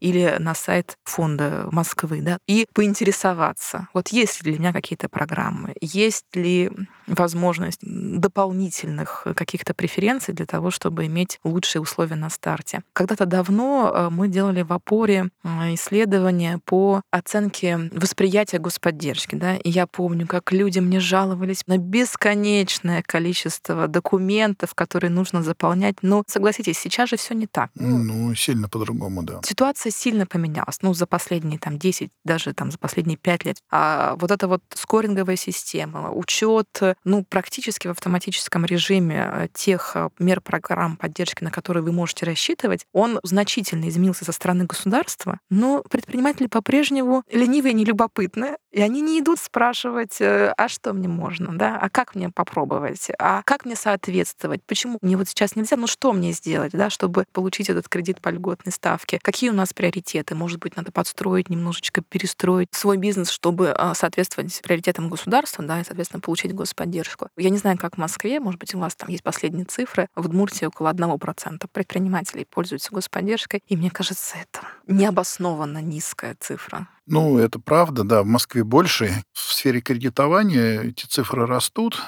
или 0.00 0.36
на 0.38 0.54
сайт 0.54 0.96
фонда 1.04 1.68
Москвы, 1.70 2.20
да, 2.20 2.38
и 2.46 2.66
поинтересоваться, 2.72 3.88
вот 3.94 4.08
есть 4.08 4.42
ли 4.42 4.52
для 4.52 4.60
меня 4.60 4.72
какие-то 4.72 5.08
программы, 5.08 5.74
есть 5.80 6.24
ли 6.34 6.70
возможность 7.06 7.80
дополнительных 7.82 9.26
каких-то 9.36 9.74
преференций 9.74 10.34
для 10.34 10.46
того, 10.46 10.70
чтобы 10.70 11.06
иметь 11.06 11.38
лучшие 11.44 11.82
условия 11.82 12.16
на 12.16 12.30
старте. 12.30 12.82
Когда-то 12.92 13.26
давно 13.26 13.92
э, 13.94 14.08
мы 14.10 14.28
делали 14.28 14.62
в 14.62 14.72
опоре 14.72 15.28
э, 15.42 15.74
исследования 15.74 16.60
по 16.64 17.02
оценке 17.10 17.90
восприятия 17.92 18.58
господдержки, 18.58 19.34
да, 19.34 19.56
и 19.56 19.70
я 19.70 19.86
помню, 19.86 20.26
как 20.26 20.52
люди 20.52 20.78
мне 20.78 21.00
жаловались 21.00 21.66
на 21.66 21.78
бесконечное 21.78 23.02
количество 23.02 23.86
документов, 23.88 24.74
которые 24.74 25.10
нужно 25.10 25.42
заполнять. 25.42 25.96
Но 26.02 26.22
согласитесь, 26.26 26.78
сейчас 26.78 27.10
же 27.10 27.16
все 27.16 27.33
не 27.34 27.46
так. 27.46 27.70
Ну, 27.74 28.34
сильно 28.34 28.68
по-другому, 28.68 29.22
да. 29.22 29.40
Ситуация 29.42 29.90
сильно 29.90 30.26
поменялась. 30.26 30.78
Ну, 30.82 30.94
за 30.94 31.06
последние 31.06 31.58
там 31.58 31.78
10, 31.78 32.10
даже 32.24 32.54
там 32.54 32.70
за 32.70 32.78
последние 32.78 33.16
5 33.16 33.44
лет. 33.44 33.58
А 33.70 34.16
вот 34.16 34.30
эта 34.30 34.48
вот 34.48 34.62
скоринговая 34.74 35.36
система, 35.36 36.10
учет, 36.10 36.80
ну, 37.04 37.24
практически 37.24 37.88
в 37.88 37.90
автоматическом 37.90 38.64
режиме 38.64 39.30
э, 39.32 39.48
тех 39.52 39.92
э, 39.94 40.08
мер 40.18 40.40
программ 40.40 40.96
поддержки, 40.96 41.44
на 41.44 41.50
которые 41.50 41.82
вы 41.82 41.92
можете 41.92 42.26
рассчитывать, 42.26 42.86
он 42.92 43.20
значительно 43.22 43.88
изменился 43.88 44.24
со 44.24 44.32
стороны 44.32 44.64
государства, 44.64 45.38
но 45.50 45.82
предприниматели 45.82 46.46
по-прежнему 46.46 47.22
ленивые 47.30 47.72
и 47.72 47.76
нелюбопытные, 47.76 48.56
и 48.74 48.80
они 48.80 49.02
не 49.02 49.20
идут 49.20 49.38
спрашивать, 49.38 50.20
э, 50.20 50.52
а 50.56 50.68
что 50.68 50.92
мне 50.92 51.06
можно, 51.06 51.56
да, 51.56 51.78
а 51.80 51.88
как 51.88 52.16
мне 52.16 52.28
попробовать, 52.28 53.08
а 53.20 53.42
как 53.44 53.64
мне 53.64 53.76
соответствовать, 53.76 54.62
почему 54.66 54.98
мне 55.00 55.16
вот 55.16 55.28
сейчас 55.28 55.54
нельзя, 55.54 55.76
ну 55.76 55.86
что 55.86 56.12
мне 56.12 56.32
сделать, 56.32 56.72
да, 56.72 56.90
чтобы 56.90 57.24
получить 57.32 57.70
этот 57.70 57.88
кредит 57.88 58.20
по 58.20 58.30
льготной 58.30 58.72
ставке, 58.72 59.20
какие 59.22 59.50
у 59.50 59.52
нас 59.52 59.72
приоритеты, 59.72 60.34
может 60.34 60.58
быть, 60.58 60.76
надо 60.76 60.90
подстроить, 60.90 61.50
немножечко 61.50 62.02
перестроить 62.02 62.68
свой 62.72 62.96
бизнес, 62.96 63.30
чтобы 63.30 63.70
а, 63.70 63.94
соответствовать 63.94 64.60
приоритетам 64.60 65.08
государства, 65.08 65.64
да, 65.64 65.80
и, 65.80 65.84
соответственно, 65.84 66.20
получить 66.20 66.52
господдержку. 66.52 67.28
Я 67.36 67.50
не 67.50 67.58
знаю, 67.58 67.78
как 67.78 67.94
в 67.94 67.98
Москве, 67.98 68.40
может 68.40 68.58
быть, 68.58 68.74
у 68.74 68.80
вас 68.80 68.96
там 68.96 69.08
есть 69.08 69.22
последние 69.22 69.66
цифры, 69.66 70.08
в 70.16 70.26
Удмуртии 70.26 70.66
около 70.66 70.92
1% 70.92 71.68
предпринимателей 71.72 72.44
пользуются 72.44 72.92
господдержкой, 72.92 73.62
и 73.68 73.76
мне 73.76 73.92
кажется, 73.92 74.34
это 74.36 74.66
необоснованно 74.86 75.78
низкая 75.82 76.36
цифра. 76.38 76.88
Ну, 77.06 77.38
это 77.38 77.58
правда, 77.58 78.04
да, 78.04 78.22
в 78.22 78.26
Москве 78.26 78.64
больше. 78.64 79.22
В 79.32 79.40
сфере 79.40 79.80
кредитования 79.80 80.82
эти 80.82 81.06
цифры 81.06 81.46
растут. 81.46 82.00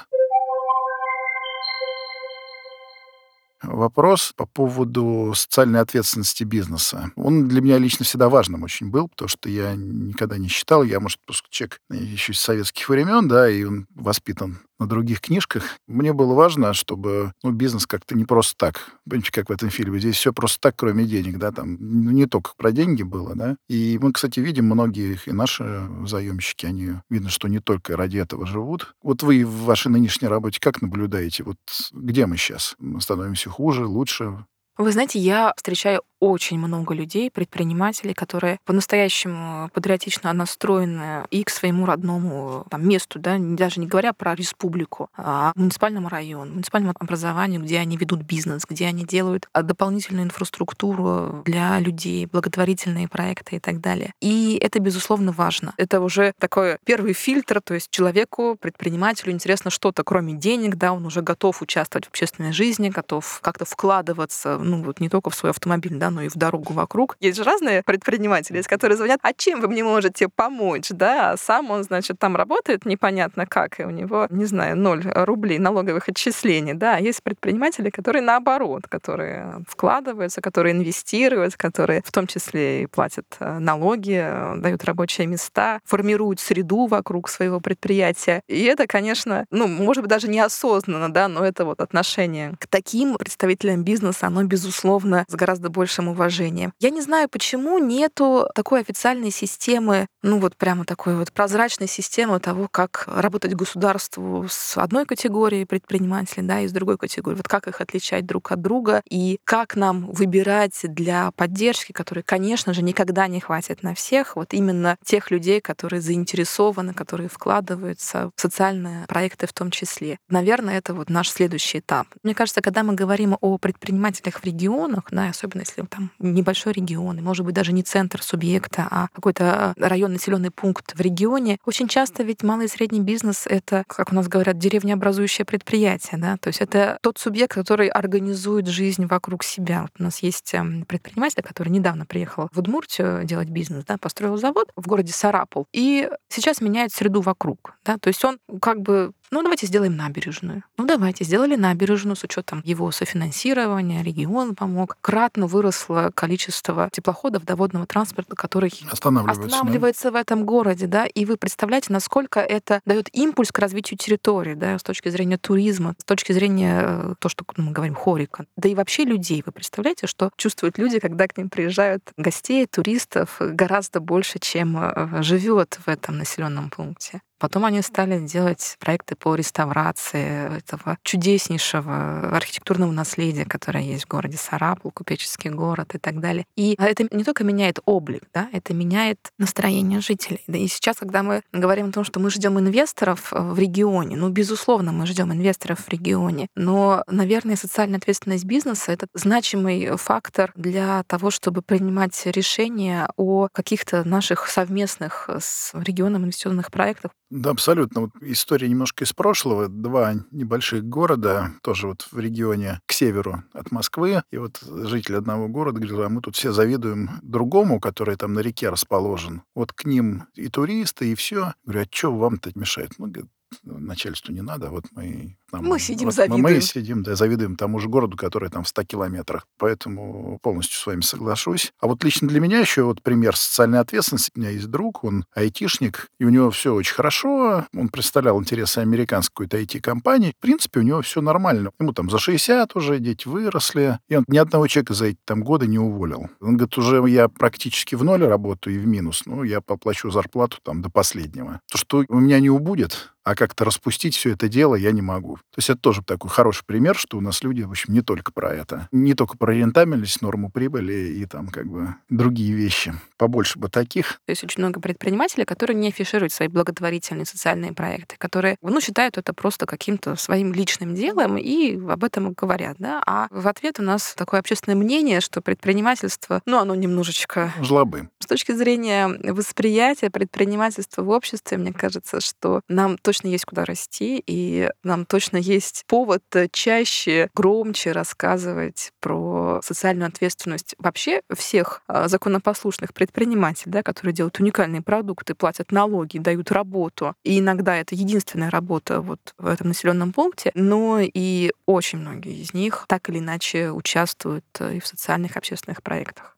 Вопрос 3.63 4.33
по 4.35 4.45
поводу 4.45 5.33
социальной 5.35 5.81
ответственности 5.81 6.43
бизнеса. 6.43 7.11
Он 7.15 7.47
для 7.47 7.61
меня 7.61 7.79
лично 7.79 8.05
всегда 8.05 8.29
важным 8.29 8.63
очень 8.63 8.89
был, 8.89 9.07
потому 9.07 9.27
что 9.27 9.49
я 9.49 9.73
никогда 9.75 10.37
не 10.37 10.47
считал, 10.47 10.83
я, 10.83 10.99
может, 10.99 11.19
человек 11.49 11.81
еще 11.89 12.33
из 12.33 12.39
советских 12.39 12.87
времен, 12.87 13.27
да, 13.27 13.49
и 13.49 13.63
он 13.63 13.87
воспитан 13.95 14.59
на 14.79 14.87
других 14.87 15.21
книжках. 15.21 15.77
Мне 15.87 16.13
было 16.13 16.33
важно, 16.33 16.73
чтобы 16.73 17.33
ну, 17.43 17.51
бизнес 17.51 17.85
как-то 17.87 18.15
не 18.15 18.25
просто 18.25 18.55
так. 18.57 18.91
Понимаете, 19.05 19.31
как 19.31 19.49
в 19.49 19.51
этом 19.51 19.69
фильме. 19.69 19.99
Здесь 19.99 20.15
все 20.15 20.33
просто 20.33 20.59
так, 20.59 20.75
кроме 20.75 21.05
денег, 21.05 21.37
да, 21.37 21.51
там 21.51 21.77
ну, 21.79 22.11
не 22.11 22.25
только 22.25 22.51
про 22.57 22.71
деньги 22.71 23.03
было, 23.03 23.35
да. 23.35 23.57
И 23.67 23.97
мы, 24.01 24.13
кстати, 24.13 24.39
видим 24.39 24.65
многие, 24.65 25.19
и 25.25 25.31
наши 25.31 25.87
заемщики, 26.05 26.65
они 26.65 26.91
видно, 27.09 27.29
что 27.29 27.47
не 27.47 27.59
только 27.59 27.97
ради 27.97 28.17
этого 28.17 28.45
живут. 28.45 28.95
Вот 29.01 29.23
вы 29.23 29.45
в 29.45 29.63
вашей 29.63 29.89
нынешней 29.89 30.27
работе 30.27 30.59
как 30.59 30.81
наблюдаете? 30.81 31.43
Вот 31.43 31.57
где 31.91 32.25
мы 32.25 32.37
сейчас? 32.37 32.75
Мы 32.79 33.01
становимся 33.01 33.49
хуже, 33.49 33.85
лучше? 33.85 34.45
Вы 34.77 34.91
знаете, 34.91 35.17
я 35.17 35.53
встречаю 35.57 36.03
очень 36.19 36.57
много 36.57 36.93
людей, 36.93 37.29
предпринимателей, 37.31 38.13
которые 38.13 38.59
по-настоящему 38.65 39.69
патриотично 39.73 40.33
настроены 40.33 41.25
и 41.29 41.43
к 41.43 41.49
своему 41.49 41.85
родному 41.85 42.65
там, 42.69 42.87
месту, 42.87 43.19
да, 43.19 43.37
даже 43.39 43.79
не 43.79 43.87
говоря 43.87 44.13
про 44.13 44.35
республику, 44.35 45.09
а 45.15 45.51
муниципальному 45.55 46.09
району, 46.09 46.53
муниципальному 46.53 46.93
образованию, 46.99 47.61
где 47.61 47.79
они 47.79 47.97
ведут 47.97 48.21
бизнес, 48.23 48.63
где 48.67 48.87
они 48.87 49.05
делают 49.05 49.47
а, 49.53 49.61
дополнительную 49.61 50.25
инфраструктуру 50.25 51.43
для 51.45 51.79
людей, 51.79 52.25
благотворительные 52.25 53.07
проекты 53.07 53.57
и 53.57 53.59
так 53.59 53.79
далее. 53.79 54.13
И 54.21 54.57
это, 54.61 54.79
безусловно, 54.79 55.31
важно. 55.31 55.73
Это 55.77 56.01
уже 56.01 56.33
такой 56.39 56.77
первый 56.85 57.13
фильтр, 57.13 57.61
то 57.61 57.73
есть 57.73 57.89
человеку, 57.89 58.57
предпринимателю 58.59 59.31
интересно 59.31 59.69
что-то, 59.69 60.03
кроме 60.03 60.33
денег, 60.33 60.75
да, 60.75 60.93
он 60.93 61.05
уже 61.05 61.21
готов 61.21 61.61
участвовать 61.61 62.05
в 62.05 62.09
общественной 62.09 62.51
жизни, 62.51 62.89
готов 62.89 63.39
как-то 63.41 63.65
вкладываться, 63.65 64.57
ну 64.57 64.83
вот 64.83 64.99
не 64.99 65.09
только 65.09 65.29
в 65.29 65.35
свой 65.35 65.51
автомобиль, 65.51 65.95
да, 65.95 66.06
да, 66.07 66.11
но 66.11 66.21
и 66.21 66.29
в 66.29 66.35
дорогу 66.35 66.73
вокруг. 66.73 67.17
Есть 67.19 67.37
же 67.37 67.43
разные 67.43 67.83
предприниматели, 67.83 68.61
с 68.61 68.67
которые 68.67 68.97
звонят, 68.97 69.19
а 69.23 69.33
чем 69.33 69.61
вы 69.61 69.67
мне 69.67 69.83
можете 69.83 70.29
помочь, 70.29 70.89
да, 70.89 71.31
а 71.31 71.37
сам 71.37 71.71
он, 71.71 71.83
значит, 71.83 72.19
там 72.19 72.35
работает 72.35 72.85
непонятно 72.85 73.45
как, 73.45 73.79
и 73.79 73.83
у 73.83 73.89
него, 73.89 74.27
не 74.29 74.45
знаю, 74.45 74.77
ноль 74.77 75.03
рублей 75.05 75.59
налоговых 75.59 76.09
отчислений, 76.09 76.73
да, 76.73 76.95
а 76.95 76.99
есть 76.99 77.23
предприниматели, 77.23 77.89
которые 77.89 78.21
наоборот, 78.21 78.83
которые 78.87 79.63
вкладываются, 79.67 80.41
которые 80.41 80.73
инвестируют, 80.75 81.55
которые 81.55 82.01
в 82.05 82.11
том 82.11 82.27
числе 82.27 82.83
и 82.83 82.85
платят 82.85 83.25
э, 83.39 83.59
налоги, 83.59 84.19
э, 84.21 84.55
дают 84.57 84.83
рабочие 84.85 85.27
места, 85.27 85.79
формируют 85.85 86.39
среду 86.39 86.85
вокруг 86.85 87.29
своего 87.29 87.59
предприятия. 87.59 88.41
И 88.47 88.63
это, 88.63 88.87
конечно, 88.87 89.45
ну, 89.51 89.67
может 89.67 90.03
быть, 90.03 90.09
даже 90.09 90.27
неосознанно, 90.27 91.11
да, 91.11 91.27
но 91.27 91.45
это 91.45 91.65
вот 91.65 91.81
отношение 91.81 92.55
к 92.59 92.67
таким 92.67 93.15
представителям 93.17 93.83
бизнеса, 93.83 94.27
оно, 94.27 94.43
безусловно, 94.43 95.25
с 95.27 95.35
гораздо 95.35 95.69
больше 95.69 95.96
большим 95.97 96.09
уважением. 96.09 96.73
Я 96.79 96.89
не 96.89 97.01
знаю, 97.01 97.29
почему 97.29 97.79
нету 97.79 98.47
такой 98.53 98.81
официальной 98.81 99.31
системы, 99.31 100.07
ну 100.21 100.39
вот 100.39 100.55
прямо 100.55 100.85
такой 100.85 101.15
вот 101.15 101.31
прозрачной 101.31 101.87
системы 101.87 102.39
того, 102.39 102.67
как 102.69 103.05
работать 103.07 103.55
государству 103.55 104.45
с 104.49 104.77
одной 104.77 105.05
категорией 105.05 105.65
предпринимателей, 105.65 106.43
да, 106.43 106.61
и 106.61 106.67
с 106.67 106.71
другой 106.71 106.97
категорией. 106.97 107.37
Вот 107.37 107.47
как 107.47 107.67
их 107.67 107.81
отличать 107.81 108.25
друг 108.25 108.51
от 108.51 108.61
друга 108.61 109.01
и 109.09 109.39
как 109.43 109.75
нам 109.75 110.07
выбирать 110.11 110.79
для 110.83 111.31
поддержки, 111.31 111.91
которой, 111.91 112.23
конечно 112.23 112.73
же, 112.73 112.83
никогда 112.83 113.27
не 113.27 113.39
хватит 113.39 113.83
на 113.83 113.93
всех, 113.93 114.35
вот 114.35 114.53
именно 114.53 114.97
тех 115.03 115.31
людей, 115.31 115.61
которые 115.61 116.01
заинтересованы, 116.01 116.93
которые 116.93 117.29
вкладываются 117.29 118.29
в 118.35 118.41
социальные 118.41 119.05
проекты 119.07 119.47
в 119.47 119.53
том 119.53 119.71
числе. 119.71 120.19
Наверное, 120.29 120.77
это 120.77 120.93
вот 120.93 121.09
наш 121.09 121.29
следующий 121.29 121.79
этап. 121.79 122.07
Мне 122.23 122.35
кажется, 122.35 122.61
когда 122.61 122.83
мы 122.83 122.93
говорим 122.93 123.37
о 123.41 123.57
предпринимателях 123.57 124.39
в 124.39 124.43
регионах, 124.43 125.07
да, 125.11 125.29
особенно 125.29 125.61
если 125.61 125.86
там 125.87 126.11
небольшой 126.19 126.73
регион, 126.73 127.17
и, 127.19 127.21
может 127.21 127.45
быть, 127.45 127.55
даже 127.55 127.73
не 127.73 127.83
центр 127.83 128.21
субъекта, 128.21 128.87
а 128.89 129.07
какой-то 129.13 129.73
район, 129.77 130.13
населенный 130.13 130.51
пункт 130.51 130.93
в 130.95 131.01
регионе, 131.01 131.57
очень 131.65 131.87
часто 131.87 132.23
ведь 132.23 132.43
малый 132.43 132.65
и 132.65 132.69
средний 132.69 133.01
бизнес— 133.01 133.45
это, 133.49 133.83
как 133.87 134.11
у 134.11 134.15
нас 134.15 134.27
говорят, 134.27 134.57
деревнеобразующее 134.57 135.45
предприятие, 135.45 136.19
да, 136.19 136.37
то 136.37 136.47
есть 136.47 136.61
это 136.61 136.97
тот 137.01 137.17
субъект, 137.17 137.53
который 137.53 137.87
организует 137.87 138.67
жизнь 138.67 139.05
вокруг 139.05 139.43
себя. 139.43 139.83
Вот 139.83 139.91
у 139.99 140.03
нас 140.03 140.19
есть 140.19 140.53
эм, 140.53 140.85
предприниматель, 140.85 141.41
который 141.43 141.69
недавно 141.69 142.05
приехал 142.05 142.49
в 142.51 142.59
Удмуртию 142.59 143.23
делать 143.23 143.49
бизнес, 143.49 143.83
да, 143.85 143.97
построил 143.97 144.37
завод 144.37 144.71
в 144.75 144.87
городе 144.87 145.13
Сарапул, 145.13 145.67
и 145.73 146.09
сейчас 146.29 146.61
меняет 146.61 146.91
среду 146.91 147.21
вокруг, 147.21 147.75
да, 147.85 147.97
то 147.97 148.07
есть 148.07 148.23
он 148.25 148.39
как 148.61 148.81
бы 148.81 149.11
ну, 149.31 149.41
давайте 149.41 149.67
сделаем 149.67 149.95
набережную. 149.95 150.63
Ну, 150.77 150.85
давайте, 150.85 151.23
сделали 151.23 151.55
набережную 151.55 152.15
с 152.15 152.23
учетом 152.23 152.61
его 152.63 152.91
софинансирования, 152.91 154.03
регион 154.03 154.55
помог. 154.55 154.97
Кратно 155.01 155.47
выросло 155.47 156.11
количество 156.13 156.89
теплоходов, 156.91 157.43
доводного 157.43 157.85
транспорта, 157.85 158.35
который 158.35 158.71
останавливается, 158.91 159.45
останавливается 159.45 160.03
да? 160.05 160.11
в 160.11 160.15
этом 160.15 160.45
городе, 160.45 160.87
да, 160.87 161.05
и 161.05 161.25
вы 161.25 161.37
представляете, 161.37 161.91
насколько 161.91 162.39
это 162.39 162.81
дает 162.85 163.13
импульс 163.13 163.51
к 163.51 163.59
развитию 163.59 163.97
территории, 163.97 164.53
да, 164.53 164.79
с 164.79 164.83
точки 164.83 165.09
зрения 165.09 165.37
туризма, 165.37 165.95
с 165.99 166.05
точки 166.05 166.31
зрения 166.31 166.81
э, 166.83 167.13
то, 167.19 167.29
что 167.29 167.43
ну, 167.57 167.65
мы 167.65 167.71
говорим 167.71 167.95
хорика, 167.95 168.45
да 168.55 168.69
и 168.69 168.75
вообще 168.75 169.03
людей. 169.03 169.43
Вы 169.45 169.51
представляете, 169.51 170.07
что 170.07 170.31
чувствуют 170.37 170.77
люди, 170.77 170.99
когда 170.99 171.27
к 171.27 171.37
ним 171.37 171.49
приезжают 171.49 172.03
гостей, 172.17 172.65
туристов 172.65 173.37
гораздо 173.39 173.99
больше, 173.99 174.39
чем 174.39 174.77
э, 174.77 175.21
живет 175.21 175.79
в 175.85 175.89
этом 175.89 176.17
населенном 176.17 176.69
пункте. 176.69 177.21
Потом 177.39 177.65
они 177.65 177.81
стали 177.81 178.19
делать 178.19 178.75
проекты 178.79 179.15
по 179.15 179.35
реставрации 179.35 180.57
этого 180.57 180.97
чудеснейшего 181.03 182.35
архитектурного 182.35 182.91
наследия, 182.91 183.45
которое 183.45 183.83
есть 183.83 184.05
в 184.05 184.07
городе 184.07 184.37
Сарапул, 184.37 184.91
купеческий 184.91 185.49
город 185.49 185.95
и 185.95 185.99
так 185.99 186.19
далее. 186.19 186.45
И 186.55 186.75
это 186.79 187.05
не 187.11 187.23
только 187.23 187.43
меняет 187.43 187.79
облик, 187.85 188.23
да, 188.33 188.49
это 188.53 188.73
меняет 188.73 189.19
настроение 189.37 190.01
жителей. 190.01 190.43
И 190.47 190.67
сейчас, 190.67 190.97
когда 190.97 191.23
мы 191.23 191.41
говорим 191.51 191.89
о 191.89 191.91
том, 191.91 192.03
что 192.03 192.19
мы 192.19 192.29
ждем 192.29 192.59
инвесторов 192.59 193.31
в 193.31 193.57
регионе, 193.59 194.15
ну, 194.15 194.29
безусловно, 194.29 194.91
мы 194.91 195.05
ждем 195.05 195.31
инвесторов 195.31 195.79
в 195.79 195.89
регионе, 195.89 196.47
но, 196.55 197.03
наверное, 197.07 197.55
социальная 197.55 197.97
ответственность 197.97 198.45
бизнеса— 198.45 198.91
это 198.93 199.07
значимый 199.13 199.95
фактор 199.97 200.51
для 200.55 201.03
того, 201.03 201.31
чтобы 201.31 201.61
принимать 201.61 202.25
решения 202.25 203.09
о 203.17 203.47
каких-то 203.51 204.03
наших 204.03 204.47
совместных 204.47 205.29
с 205.39 205.71
регионом 205.73 206.23
инвестиционных 206.23 206.71
проектах. 206.71 207.11
Да, 207.29 207.49
абсолютно. 207.49 208.01
Вот 208.01 208.11
история 208.21 208.69
немножко 208.69 209.03
из 209.03 209.11
прошлого. 209.11 209.67
Два 209.67 210.15
небольших 210.31 210.85
города, 210.85 211.53
тоже 211.61 211.87
вот 211.87 212.07
в 212.09 212.17
регионе 212.17 212.79
к 212.85 212.93
северу 212.93 213.43
от 213.51 213.71
Москвы. 213.71 214.23
И 214.31 214.37
вот 214.37 214.61
житель 214.61 215.17
одного 215.17 215.49
города 215.49 215.79
говорил, 215.79 216.03
а 216.03 216.09
мы 216.09 216.21
тут 216.21 216.35
все 216.37 216.53
завидуем 216.53 217.09
другому, 217.21 217.81
который 217.81 218.15
там 218.15 218.33
на 218.33 218.39
реке 218.39 218.69
расположен. 218.69 219.41
Вот 219.55 219.73
к 219.73 219.83
ним 219.83 220.23
и 220.35 220.47
туристы, 220.47 221.11
и 221.11 221.15
все. 221.15 221.53
Говорю, 221.65 221.81
а 221.81 221.87
что 221.95 222.15
вам-то 222.15 222.51
мешает? 222.55 222.91
Ну, 222.97 223.07
говорит, 223.07 223.29
начальству 223.63 224.33
не 224.33 224.41
надо, 224.41 224.69
вот 224.69 224.85
мы... 224.91 225.37
Там, 225.49 225.65
мы 225.65 225.79
сидим, 225.79 226.05
вот 226.07 226.15
завидуем. 226.15 226.41
Мы, 226.41 226.61
сидим, 226.61 227.03
да, 227.03 227.15
завидуем 227.15 227.55
тому 227.55 227.79
же 227.79 227.87
городу, 227.87 228.17
который 228.17 228.49
там 228.49 228.63
в 228.63 228.67
100 228.67 228.83
километрах. 228.83 229.47
Поэтому 229.57 230.39
полностью 230.41 230.77
с 230.77 230.85
вами 230.85 231.01
соглашусь. 231.01 231.71
А 231.79 231.87
вот 231.87 232.03
лично 232.03 232.27
для 232.27 232.39
меня 232.41 232.59
еще 232.59 232.83
вот 232.83 233.01
пример 233.01 233.35
социальной 233.35 233.79
ответственности. 233.79 234.31
У 234.35 234.39
меня 234.39 234.49
есть 234.49 234.67
друг, 234.67 235.03
он 235.03 235.25
айтишник, 235.33 236.09
и 236.19 236.25
у 236.25 236.29
него 236.29 236.51
все 236.51 236.73
очень 236.73 236.93
хорошо. 236.93 237.65
Он 237.73 237.89
представлял 237.89 238.39
интересы 238.39 238.79
американской 238.79 239.47
какой-то 239.47 239.57
IT-компании. 239.59 240.33
В 240.37 240.41
принципе, 240.41 240.81
у 240.81 240.83
него 240.83 241.01
все 241.01 241.21
нормально. 241.21 241.71
Ему 241.79 241.93
там 241.93 242.09
за 242.09 242.19
60 242.19 242.75
уже, 242.75 242.99
дети 242.99 243.27
выросли. 243.27 243.99
И 244.09 244.15
он 244.15 244.25
ни 244.27 244.37
одного 244.37 244.67
человека 244.67 244.93
за 244.93 245.05
эти 245.07 245.19
там 245.23 245.43
годы 245.43 245.67
не 245.67 245.79
уволил. 245.79 246.29
Он 246.41 246.57
говорит, 246.57 246.77
уже 246.77 247.03
я 247.07 247.29
практически 247.29 247.95
в 247.95 248.03
ноль 248.03 248.23
работаю 248.23 248.75
и 248.75 248.79
в 248.79 248.87
минус. 248.87 249.23
Ну, 249.25 249.43
я 249.43 249.61
поплачу 249.61 250.11
зарплату 250.11 250.57
там 250.61 250.81
до 250.81 250.89
последнего. 250.89 251.61
То, 251.71 251.77
что 251.77 252.03
у 252.07 252.19
меня 252.19 252.39
не 252.39 252.49
убудет, 252.49 253.13
а 253.23 253.35
как-то 253.35 253.65
распустить 253.65 254.15
все 254.15 254.31
это 254.31 254.47
дело 254.47 254.75
я 254.75 254.91
не 254.91 255.01
могу. 255.01 255.36
То 255.51 255.59
есть 255.59 255.69
это 255.69 255.79
тоже 255.79 256.01
такой 256.03 256.29
хороший 256.29 256.63
пример, 256.65 256.95
что 256.95 257.17
у 257.17 257.21
нас 257.21 257.43
люди, 257.43 257.61
в 257.61 257.71
общем, 257.71 257.93
не 257.93 258.01
только 258.01 258.31
про 258.31 258.53
это. 258.53 258.87
Не 258.91 259.13
только 259.13 259.37
про 259.37 259.53
рентабельность, 259.53 260.21
норму 260.21 260.49
прибыли 260.49 260.93
и 260.93 261.25
там 261.25 261.49
как 261.49 261.67
бы 261.67 261.95
другие 262.09 262.53
вещи. 262.53 262.93
Побольше 263.17 263.59
бы 263.59 263.69
таких. 263.69 264.19
То 264.25 264.31
есть 264.31 264.43
очень 264.43 264.61
много 264.61 264.79
предпринимателей, 264.79 265.45
которые 265.45 265.75
не 265.75 265.89
афишируют 265.89 266.31
свои 266.31 266.47
благотворительные 266.47 267.25
социальные 267.25 267.73
проекты, 267.73 268.15
которые, 268.17 268.57
ну, 268.61 268.79
считают 268.79 269.17
это 269.17 269.33
просто 269.33 269.65
каким-то 269.65 270.15
своим 270.15 270.53
личным 270.53 270.95
делом 270.95 271.37
и 271.37 271.75
об 271.89 272.03
этом 272.03 272.33
говорят, 272.33 272.77
да. 272.79 273.03
А 273.05 273.27
в 273.31 273.47
ответ 273.47 273.79
у 273.79 273.83
нас 273.83 274.13
такое 274.15 274.39
общественное 274.39 274.77
мнение, 274.77 275.21
что 275.21 275.41
предпринимательство, 275.41 276.41
ну, 276.45 276.59
оно 276.59 276.75
немножечко... 276.75 277.53
Жлобы. 277.61 278.09
С 278.19 278.27
точки 278.27 278.53
зрения 278.53 279.07
восприятия 279.07 280.09
предпринимательства 280.09 281.01
в 281.03 281.09
обществе, 281.09 281.57
мне 281.57 281.73
кажется, 281.73 282.21
что 282.21 282.61
нам 282.67 282.97
точно 282.97 283.17
точно 283.17 283.27
есть 283.29 283.45
куда 283.45 283.65
расти, 283.65 284.23
и 284.25 284.69
нам 284.83 285.05
точно 285.05 285.26
конечно, 285.27 285.51
есть 285.51 285.83
повод 285.87 286.23
чаще, 286.51 287.29
громче 287.35 287.91
рассказывать 287.91 288.91
про 288.99 289.59
социальную 289.63 290.07
ответственность 290.07 290.75
вообще 290.77 291.21
всех 291.35 291.81
а, 291.87 292.07
законопослушных 292.07 292.93
предпринимателей, 292.93 293.71
да, 293.71 293.83
которые 293.83 294.13
делают 294.13 294.39
уникальные 294.39 294.81
продукты, 294.81 295.35
платят 295.35 295.71
налоги, 295.71 296.17
дают 296.17 296.51
работу. 296.51 297.13
И 297.23 297.39
иногда 297.39 297.75
это 297.75 297.95
единственная 297.95 298.49
работа 298.49 299.01
вот 299.01 299.33
в 299.37 299.47
этом 299.47 299.69
населенном 299.69 300.13
пункте, 300.13 300.51
но 300.55 300.99
и 301.01 301.51
очень 301.65 301.99
многие 301.99 302.41
из 302.41 302.53
них 302.53 302.85
так 302.87 303.09
или 303.09 303.19
иначе 303.19 303.71
участвуют 303.71 304.45
и 304.59 304.79
в 304.79 304.87
социальных 304.87 305.37
общественных 305.37 305.83
проектах. 305.83 306.36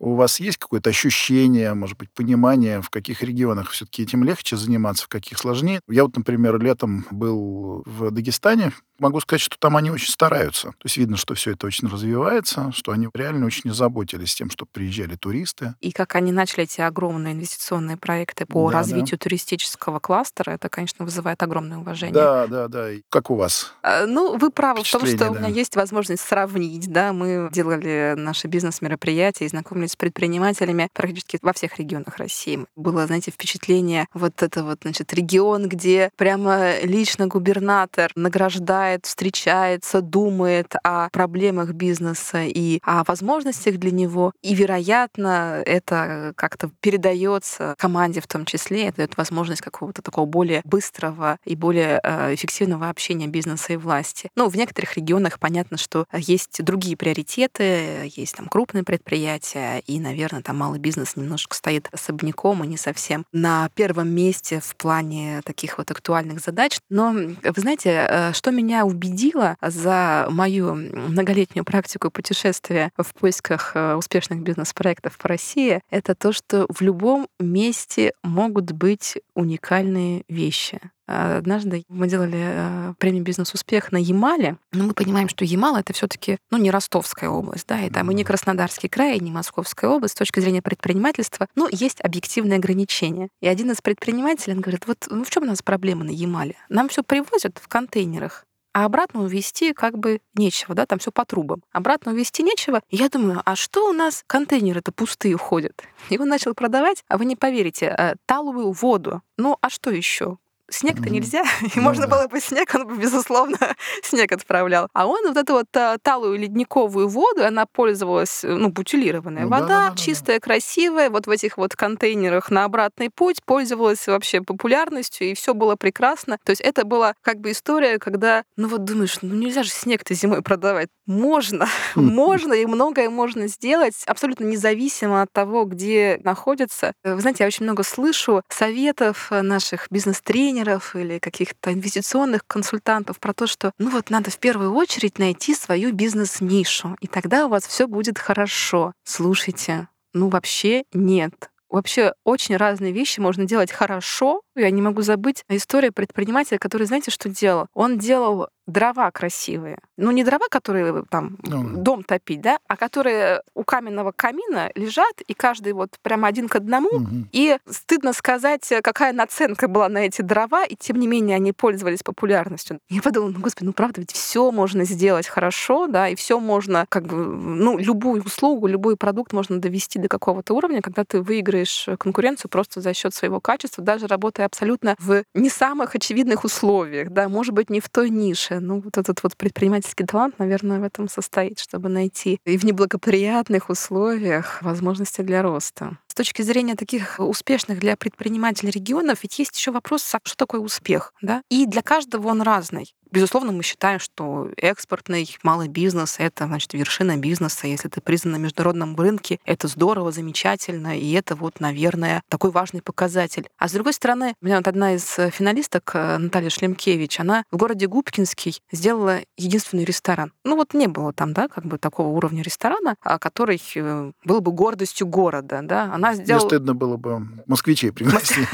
У 0.00 0.14
вас 0.14 0.40
есть 0.40 0.56
какое-то 0.56 0.88
ощущение, 0.88 1.74
может 1.74 1.98
быть, 1.98 2.10
понимание, 2.10 2.80
в 2.80 2.88
каких 2.88 3.22
регионах 3.22 3.68
все-таки 3.68 4.02
этим 4.02 4.24
легче 4.24 4.56
заниматься, 4.56 5.04
в 5.04 5.08
каких 5.08 5.38
сложнее? 5.38 5.80
Я 5.88 6.04
вот, 6.04 6.16
например, 6.16 6.58
летом 6.58 7.06
был 7.10 7.82
в 7.84 8.10
Дагестане, 8.10 8.72
могу 9.00 9.20
сказать, 9.20 9.40
что 9.40 9.56
там 9.58 9.76
они 9.76 9.90
очень 9.90 10.10
стараются. 10.10 10.68
То 10.68 10.84
есть 10.84 10.96
видно, 10.96 11.16
что 11.16 11.34
все 11.34 11.52
это 11.52 11.66
очень 11.66 11.88
развивается, 11.88 12.70
что 12.72 12.92
они 12.92 13.08
реально 13.14 13.46
очень 13.46 13.72
заботились 13.72 14.34
тем, 14.34 14.50
чтобы 14.50 14.70
приезжали 14.72 15.16
туристы. 15.16 15.74
И 15.80 15.90
как 15.90 16.14
они 16.14 16.32
начали 16.32 16.64
эти 16.64 16.80
огромные 16.80 17.34
инвестиционные 17.34 17.96
проекты 17.96 18.46
по 18.46 18.70
да, 18.70 18.78
развитию 18.78 19.18
да. 19.18 19.24
туристического 19.24 19.98
кластера, 19.98 20.52
это, 20.52 20.68
конечно, 20.68 21.04
вызывает 21.04 21.42
огромное 21.42 21.78
уважение. 21.78 22.14
Да, 22.14 22.46
да, 22.46 22.68
да. 22.68 22.88
Как 23.08 23.30
у 23.30 23.34
вас? 23.34 23.72
А, 23.82 24.06
ну, 24.06 24.36
вы 24.36 24.50
правы 24.50 24.84
в 24.84 24.90
том, 24.90 25.04
что 25.06 25.16
да. 25.16 25.30
у 25.30 25.34
меня 25.34 25.48
есть 25.48 25.76
возможность 25.76 26.22
сравнить. 26.22 26.90
Да, 26.90 27.12
мы 27.12 27.48
делали 27.52 28.14
наши 28.16 28.46
бизнес-мероприятия 28.46 29.46
и 29.46 29.48
знакомились 29.48 29.89
с 29.90 29.96
предпринимателями 29.96 30.88
практически 30.92 31.38
во 31.42 31.52
всех 31.52 31.78
регионах 31.78 32.16
России. 32.16 32.64
Было, 32.76 33.06
знаете, 33.06 33.30
впечатление 33.30 34.06
вот 34.14 34.42
это 34.42 34.64
вот, 34.64 34.80
значит, 34.82 35.12
регион, 35.12 35.68
где 35.68 36.10
прямо 36.16 36.80
лично 36.82 37.26
губернатор 37.26 38.10
награждает 38.14 39.06
встречается, 39.06 40.00
думает 40.00 40.74
о 40.82 41.08
проблемах 41.10 41.72
бизнеса 41.72 42.42
и 42.44 42.80
о 42.82 43.04
возможностях 43.04 43.76
для 43.76 43.90
него. 43.90 44.32
И, 44.42 44.54
вероятно, 44.54 45.62
это 45.64 46.32
как-то 46.36 46.70
передается 46.80 47.74
команде 47.78 48.20
в 48.20 48.26
том 48.26 48.44
числе, 48.44 48.86
это 48.86 48.98
дает 48.98 49.16
возможность 49.16 49.62
какого-то 49.62 50.02
такого 50.02 50.26
более 50.26 50.62
быстрого 50.64 51.38
и 51.44 51.56
более 51.56 52.00
э, 52.02 52.34
эффективного 52.34 52.88
общения 52.88 53.26
бизнеса 53.26 53.72
и 53.72 53.76
власти. 53.76 54.30
Ну, 54.36 54.48
в 54.48 54.56
некоторых 54.56 54.96
регионах 54.96 55.38
понятно, 55.38 55.76
что 55.76 56.06
есть 56.12 56.62
другие 56.62 56.96
приоритеты, 56.96 58.10
есть 58.14 58.36
там 58.36 58.46
крупные 58.46 58.84
предприятия, 58.84 59.79
и, 59.86 60.00
наверное, 60.00 60.42
там 60.42 60.58
малый 60.58 60.78
бизнес 60.78 61.16
немножко 61.16 61.56
стоит 61.56 61.88
особняком 61.92 62.64
и 62.64 62.66
не 62.66 62.76
совсем 62.76 63.24
на 63.32 63.68
первом 63.74 64.08
месте 64.08 64.60
в 64.60 64.76
плане 64.76 65.40
таких 65.44 65.78
вот 65.78 65.90
актуальных 65.90 66.40
задач. 66.40 66.78
Но, 66.88 67.12
вы 67.12 67.60
знаете, 67.60 68.06
э, 68.08 68.32
что 68.32 68.50
меня 68.50 68.84
убедила 68.84 69.56
за 69.60 70.26
мою 70.30 70.74
многолетнюю 70.74 71.64
практику 71.64 72.10
путешествия 72.10 72.90
в 72.96 73.14
поисках 73.14 73.72
э, 73.74 73.94
успешных 73.94 74.40
бизнес-проектов 74.40 75.18
по 75.18 75.28
России, 75.28 75.80
это 75.90 76.14
то, 76.14 76.32
что 76.32 76.66
в 76.68 76.80
любом 76.80 77.28
месте 77.38 78.12
могут 78.22 78.72
быть 78.72 79.18
уникальные 79.34 80.24
вещи. 80.28 80.80
Однажды 81.10 81.82
мы 81.88 82.06
делали 82.06 82.38
э, 82.38 82.94
премию 82.98 83.24
«Бизнес-успех» 83.24 83.90
на 83.90 83.96
Ямале, 83.96 84.58
но 84.72 84.84
мы 84.84 84.94
понимаем, 84.94 85.28
что 85.28 85.44
Ямал— 85.44 85.76
это 85.76 85.92
все 85.92 86.06
таки 86.06 86.38
ну, 86.50 86.58
не 86.58 86.70
Ростовская 86.70 87.28
область, 87.28 87.66
да, 87.66 87.82
и 87.82 87.90
там 87.90 88.10
и 88.10 88.14
не 88.14 88.22
Краснодарский 88.22 88.88
край, 88.88 89.16
и 89.16 89.20
не 89.20 89.32
Московская 89.32 89.88
область. 89.88 90.14
С 90.14 90.18
точки 90.18 90.38
зрения 90.38 90.62
предпринимательства, 90.62 91.48
ну, 91.56 91.68
есть 91.70 92.00
объективные 92.00 92.58
ограничения. 92.58 93.28
И 93.40 93.48
один 93.48 93.72
из 93.72 93.80
предпринимателей, 93.80 94.54
он 94.54 94.60
говорит, 94.60 94.86
вот 94.86 95.08
ну, 95.10 95.24
в 95.24 95.30
чем 95.30 95.42
у 95.42 95.46
нас 95.46 95.62
проблема 95.62 96.04
на 96.04 96.10
Ямале? 96.10 96.54
Нам 96.68 96.88
все 96.88 97.02
привозят 97.02 97.58
в 97.60 97.66
контейнерах, 97.66 98.44
а 98.72 98.84
обратно 98.84 99.22
увезти 99.22 99.72
как 99.72 99.98
бы 99.98 100.20
нечего, 100.34 100.74
да, 100.74 100.86
там 100.86 101.00
все 101.00 101.10
по 101.10 101.24
трубам. 101.24 101.62
Обратно 101.72 102.12
увезти 102.12 102.42
нечего. 102.42 102.82
Я 102.88 103.08
думаю, 103.08 103.42
а 103.44 103.56
что 103.56 103.88
у 103.88 103.92
нас 103.92 104.22
контейнеры-то 104.26 104.92
пустые 104.92 105.34
уходят? 105.34 105.82
И 106.10 106.18
он 106.18 106.28
начал 106.28 106.54
продавать, 106.54 107.02
а 107.08 107.18
вы 107.18 107.24
не 107.24 107.34
поверите, 107.34 107.94
э, 107.96 108.14
таловую 108.26 108.70
воду. 108.72 109.22
Ну, 109.36 109.56
а 109.60 109.70
что 109.70 109.90
еще? 109.90 110.38
Снег-то 110.70 111.02
mm-hmm. 111.02 111.10
нельзя, 111.10 111.42
и 111.62 111.70
ну, 111.76 111.82
можно 111.82 112.06
да. 112.06 112.16
было 112.16 112.26
бы 112.28 112.40
снег, 112.40 112.74
он 112.74 112.86
бы, 112.86 112.96
безусловно, 112.96 113.58
снег 114.02 114.32
отправлял. 114.32 114.88
А 114.92 115.06
он 115.06 115.26
вот 115.26 115.36
эту 115.36 115.54
вот 115.54 115.66
талую 116.02 116.38
ледниковую 116.38 117.08
воду, 117.08 117.44
она 117.44 117.66
пользовалась, 117.66 118.44
э, 118.44 118.48
ну, 118.48 118.70
бутилированная 118.70 119.44
ну, 119.44 119.50
вода, 119.50 119.66
да, 119.66 119.90
да, 119.90 119.96
чистая, 119.96 120.36
да. 120.36 120.40
красивая, 120.40 121.10
вот 121.10 121.26
в 121.26 121.30
этих 121.30 121.56
вот 121.58 121.76
контейнерах 121.76 122.50
на 122.50 122.64
обратный 122.64 123.10
путь, 123.10 123.42
пользовалась 123.44 124.06
вообще 124.06 124.40
популярностью, 124.40 125.28
и 125.28 125.34
все 125.34 125.54
было 125.54 125.76
прекрасно. 125.76 126.38
То 126.44 126.50
есть 126.50 126.62
это 126.62 126.84
была 126.84 127.14
как 127.22 127.38
бы 127.38 127.50
история, 127.50 127.98
когда, 127.98 128.44
ну 128.56 128.68
вот 128.68 128.84
думаешь, 128.84 129.18
ну 129.22 129.34
нельзя 129.34 129.62
же 129.62 129.70
снег-то 129.70 130.14
зимой 130.14 130.42
продавать. 130.42 130.88
Можно, 131.06 131.66
можно, 131.94 132.52
и 132.52 132.66
многое 132.66 133.10
можно 133.10 133.48
сделать, 133.48 133.94
абсолютно 134.06 134.44
независимо 134.44 135.22
от 135.22 135.32
того, 135.32 135.64
где 135.64 136.20
находится. 136.24 136.92
Вы 137.04 137.20
знаете, 137.20 137.44
я 137.44 137.48
очень 137.48 137.64
много 137.64 137.82
слышу 137.82 138.42
советов 138.48 139.28
наших 139.30 139.86
бизнес-тренеров, 139.90 140.59
тренеров 140.60 140.94
или 140.96 141.18
каких-то 141.18 141.72
инвестиционных 141.72 142.46
консультантов 142.46 143.18
про 143.18 143.32
то, 143.32 143.46
что 143.46 143.72
ну 143.78 143.90
вот 143.90 144.10
надо 144.10 144.30
в 144.30 144.38
первую 144.38 144.74
очередь 144.74 145.18
найти 145.18 145.54
свою 145.54 145.92
бизнес-нишу, 145.92 146.96
и 147.00 147.06
тогда 147.06 147.46
у 147.46 147.48
вас 147.48 147.66
все 147.66 147.86
будет 147.86 148.18
хорошо. 148.18 148.92
Слушайте, 149.04 149.88
ну 150.12 150.28
вообще 150.28 150.84
нет. 150.92 151.50
Вообще 151.68 152.14
очень 152.24 152.56
разные 152.56 152.92
вещи 152.92 153.20
можно 153.20 153.44
делать 153.44 153.70
хорошо. 153.70 154.42
Я 154.56 154.70
не 154.70 154.82
могу 154.82 155.02
забыть 155.02 155.44
историю 155.48 155.92
предпринимателя, 155.92 156.58
который, 156.58 156.86
знаете, 156.86 157.12
что 157.12 157.28
делал? 157.28 157.68
Он 157.74 157.96
делал 157.96 158.48
дрова 158.70 159.10
красивые. 159.10 159.78
Ну, 159.96 160.10
не 160.10 160.24
дрова, 160.24 160.46
которые 160.48 161.04
там 161.10 161.38
ну, 161.42 161.76
дом 161.76 162.02
топить, 162.02 162.40
да, 162.40 162.58
а 162.66 162.76
которые 162.76 163.42
у 163.54 163.64
каменного 163.64 164.12
камина 164.12 164.70
лежат, 164.74 165.20
и 165.26 165.34
каждый 165.34 165.72
вот 165.72 165.96
прямо 166.02 166.28
один 166.28 166.48
к 166.48 166.56
одному. 166.56 166.88
Угу. 166.88 167.26
И 167.32 167.58
стыдно 167.68 168.12
сказать, 168.12 168.72
какая 168.82 169.12
наценка 169.12 169.68
была 169.68 169.88
на 169.88 169.98
эти 169.98 170.22
дрова, 170.22 170.64
и 170.64 170.76
тем 170.76 170.98
не 170.98 171.06
менее 171.06 171.36
они 171.36 171.52
пользовались 171.52 172.02
популярностью. 172.02 172.80
Я 172.88 173.02
подумала, 173.02 173.30
ну, 173.30 173.40
господи, 173.40 173.66
ну, 173.66 173.72
правда, 173.72 174.00
ведь 174.00 174.12
все 174.12 174.50
можно 174.50 174.84
сделать 174.84 175.26
хорошо, 175.26 175.86
да, 175.86 176.08
и 176.08 176.14
все 176.14 176.40
можно, 176.40 176.86
как 176.88 177.06
бы, 177.06 177.16
ну, 177.16 177.78
любую 177.78 178.22
услугу, 178.22 178.66
любой 178.66 178.96
продукт 178.96 179.32
можно 179.32 179.60
довести 179.60 179.98
до 179.98 180.08
какого-то 180.08 180.54
уровня, 180.54 180.80
когда 180.82 181.04
ты 181.04 181.20
выиграешь 181.20 181.88
конкуренцию 181.98 182.50
просто 182.50 182.80
за 182.80 182.94
счет 182.94 183.14
своего 183.14 183.40
качества, 183.40 183.82
даже 183.84 184.06
работая 184.06 184.46
абсолютно 184.46 184.94
в 184.98 185.24
не 185.34 185.50
самых 185.50 185.94
очевидных 185.94 186.44
условиях, 186.44 187.10
да, 187.10 187.28
может 187.28 187.54
быть, 187.54 187.70
не 187.70 187.80
в 187.80 187.88
той 187.88 188.10
нише, 188.10 188.59
ну, 188.60 188.80
вот 188.80 188.98
этот 188.98 189.22
вот 189.22 189.36
предпринимательский 189.36 190.06
талант, 190.06 190.38
наверное, 190.38 190.80
в 190.80 190.84
этом 190.84 191.08
состоит, 191.08 191.58
чтобы 191.58 191.88
найти 191.88 192.40
и 192.44 192.56
в 192.56 192.64
неблагоприятных 192.64 193.70
условиях 193.70 194.62
возможности 194.62 195.22
для 195.22 195.42
роста. 195.42 195.98
С 196.06 196.14
точки 196.14 196.42
зрения 196.42 196.74
таких 196.74 197.16
успешных 197.18 197.78
для 197.78 197.96
предпринимателей 197.96 198.70
регионов, 198.70 199.20
ведь 199.22 199.38
есть 199.38 199.56
еще 199.56 199.70
вопрос, 199.70 200.14
а 200.14 200.18
что 200.22 200.36
такое 200.36 200.60
успех, 200.60 201.14
да? 201.22 201.42
И 201.48 201.66
для 201.66 201.82
каждого 201.82 202.28
он 202.28 202.42
разный. 202.42 202.94
Безусловно, 203.10 203.52
мы 203.52 203.62
считаем, 203.62 203.98
что 203.98 204.48
экспортный 204.56 205.36
малый 205.42 205.68
бизнес— 205.68 206.16
это, 206.18 206.46
значит, 206.46 206.72
вершина 206.74 207.16
бизнеса. 207.16 207.66
Если 207.66 207.88
ты 207.88 208.00
признан 208.00 208.32
на 208.32 208.36
международном 208.36 208.94
рынке, 208.96 209.40
это 209.44 209.66
здорово, 209.68 210.12
замечательно, 210.12 210.98
и 210.98 211.12
это 211.12 211.34
вот, 211.34 211.60
наверное, 211.60 212.22
такой 212.28 212.50
важный 212.50 212.82
показатель. 212.82 213.48
А 213.58 213.68
с 213.68 213.72
другой 213.72 213.92
стороны, 213.92 214.34
у 214.40 214.46
меня 214.46 214.58
вот 214.58 214.68
одна 214.68 214.94
из 214.94 215.04
финалисток, 215.04 215.90
э, 215.94 216.18
Наталья 216.18 216.50
Шлемкевич, 216.50 217.18
она 217.20 217.44
в 217.50 217.56
городе 217.56 217.86
Губкинский 217.86 218.60
сделала 218.70 219.20
единственный 219.36 219.84
ресторан. 219.84 220.32
Ну 220.44 220.56
вот 220.56 220.74
не 220.74 220.86
было 220.86 221.12
там, 221.12 221.32
да, 221.32 221.48
как 221.48 221.64
бы 221.66 221.78
такого 221.78 222.08
уровня 222.08 222.42
ресторана, 222.42 222.94
а 223.02 223.18
который 223.18 223.60
э, 223.74 224.12
был 224.24 224.40
бы 224.40 224.52
гордостью 224.52 225.06
города, 225.06 225.60
да. 225.62 225.92
Она 225.92 226.14
сделала... 226.14 226.42
Мне 226.42 226.50
стыдно 226.50 226.74
было 226.74 226.96
бы 226.96 227.26
москвичей 227.46 227.92
пригласить. 227.92 228.46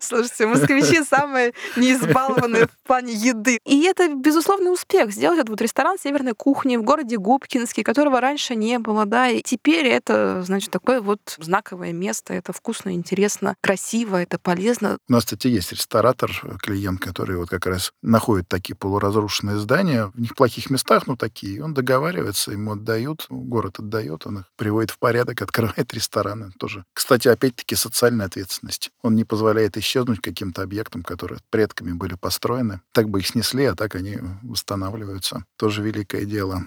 Слушайте, 0.00 0.46
москвичи 0.46 1.02
самые 1.02 1.54
неизбалованные 1.76 2.66
в 2.66 2.86
плане 2.86 3.14
еды. 3.22 3.58
И 3.64 3.82
это 3.84 4.14
безусловный 4.14 4.72
успех 4.72 5.12
сделать 5.12 5.38
этот 5.38 5.50
вот 5.50 5.60
ресторан 5.60 5.98
северной 5.98 6.34
кухни 6.34 6.76
в 6.76 6.82
городе 6.82 7.16
Губкинский, 7.16 7.82
которого 7.82 8.20
раньше 8.20 8.54
не 8.54 8.78
было, 8.78 9.06
да, 9.06 9.28
и 9.28 9.42
теперь 9.42 9.86
это, 9.86 10.42
значит, 10.42 10.70
такое 10.70 11.00
вот 11.00 11.20
знаковое 11.38 11.92
место, 11.92 12.34
это 12.34 12.52
вкусно, 12.52 12.94
интересно, 12.94 13.54
красиво, 13.60 14.16
это 14.16 14.38
полезно. 14.38 14.98
У 15.08 15.12
нас, 15.12 15.24
кстати, 15.24 15.48
есть 15.48 15.72
ресторатор, 15.72 16.30
клиент, 16.60 17.00
который 17.00 17.36
вот 17.36 17.48
как 17.48 17.66
раз 17.66 17.92
находит 18.02 18.48
такие 18.48 18.74
полуразрушенные 18.74 19.58
здания 19.58 20.10
в 20.14 20.20
них 20.20 20.34
плохих 20.34 20.70
местах, 20.70 21.06
ну, 21.06 21.16
такие, 21.16 21.62
он 21.62 21.74
договаривается, 21.74 22.52
ему 22.52 22.72
отдают, 22.72 23.26
город 23.28 23.78
отдает, 23.78 24.26
он 24.26 24.40
их 24.40 24.44
приводит 24.56 24.90
в 24.90 24.98
порядок, 24.98 25.42
открывает 25.42 25.92
рестораны 25.94 26.50
тоже. 26.58 26.84
Кстати, 26.92 27.28
опять-таки, 27.28 27.74
социальная 27.74 28.26
ответственность. 28.26 28.90
Он 29.02 29.14
не 29.14 29.24
позволяет 29.24 29.76
исчезнуть 29.76 30.20
каким-то 30.20 30.62
объектам, 30.62 31.02
которые 31.02 31.40
предками 31.50 31.92
были 31.92 32.14
построены. 32.14 32.80
Так 32.92 33.08
бы 33.12 33.20
их 33.20 33.28
снесли, 33.28 33.66
а 33.66 33.76
так 33.76 33.94
они 33.94 34.18
восстанавливаются. 34.42 35.44
Тоже 35.56 35.82
великое 35.82 36.24
дело. 36.24 36.62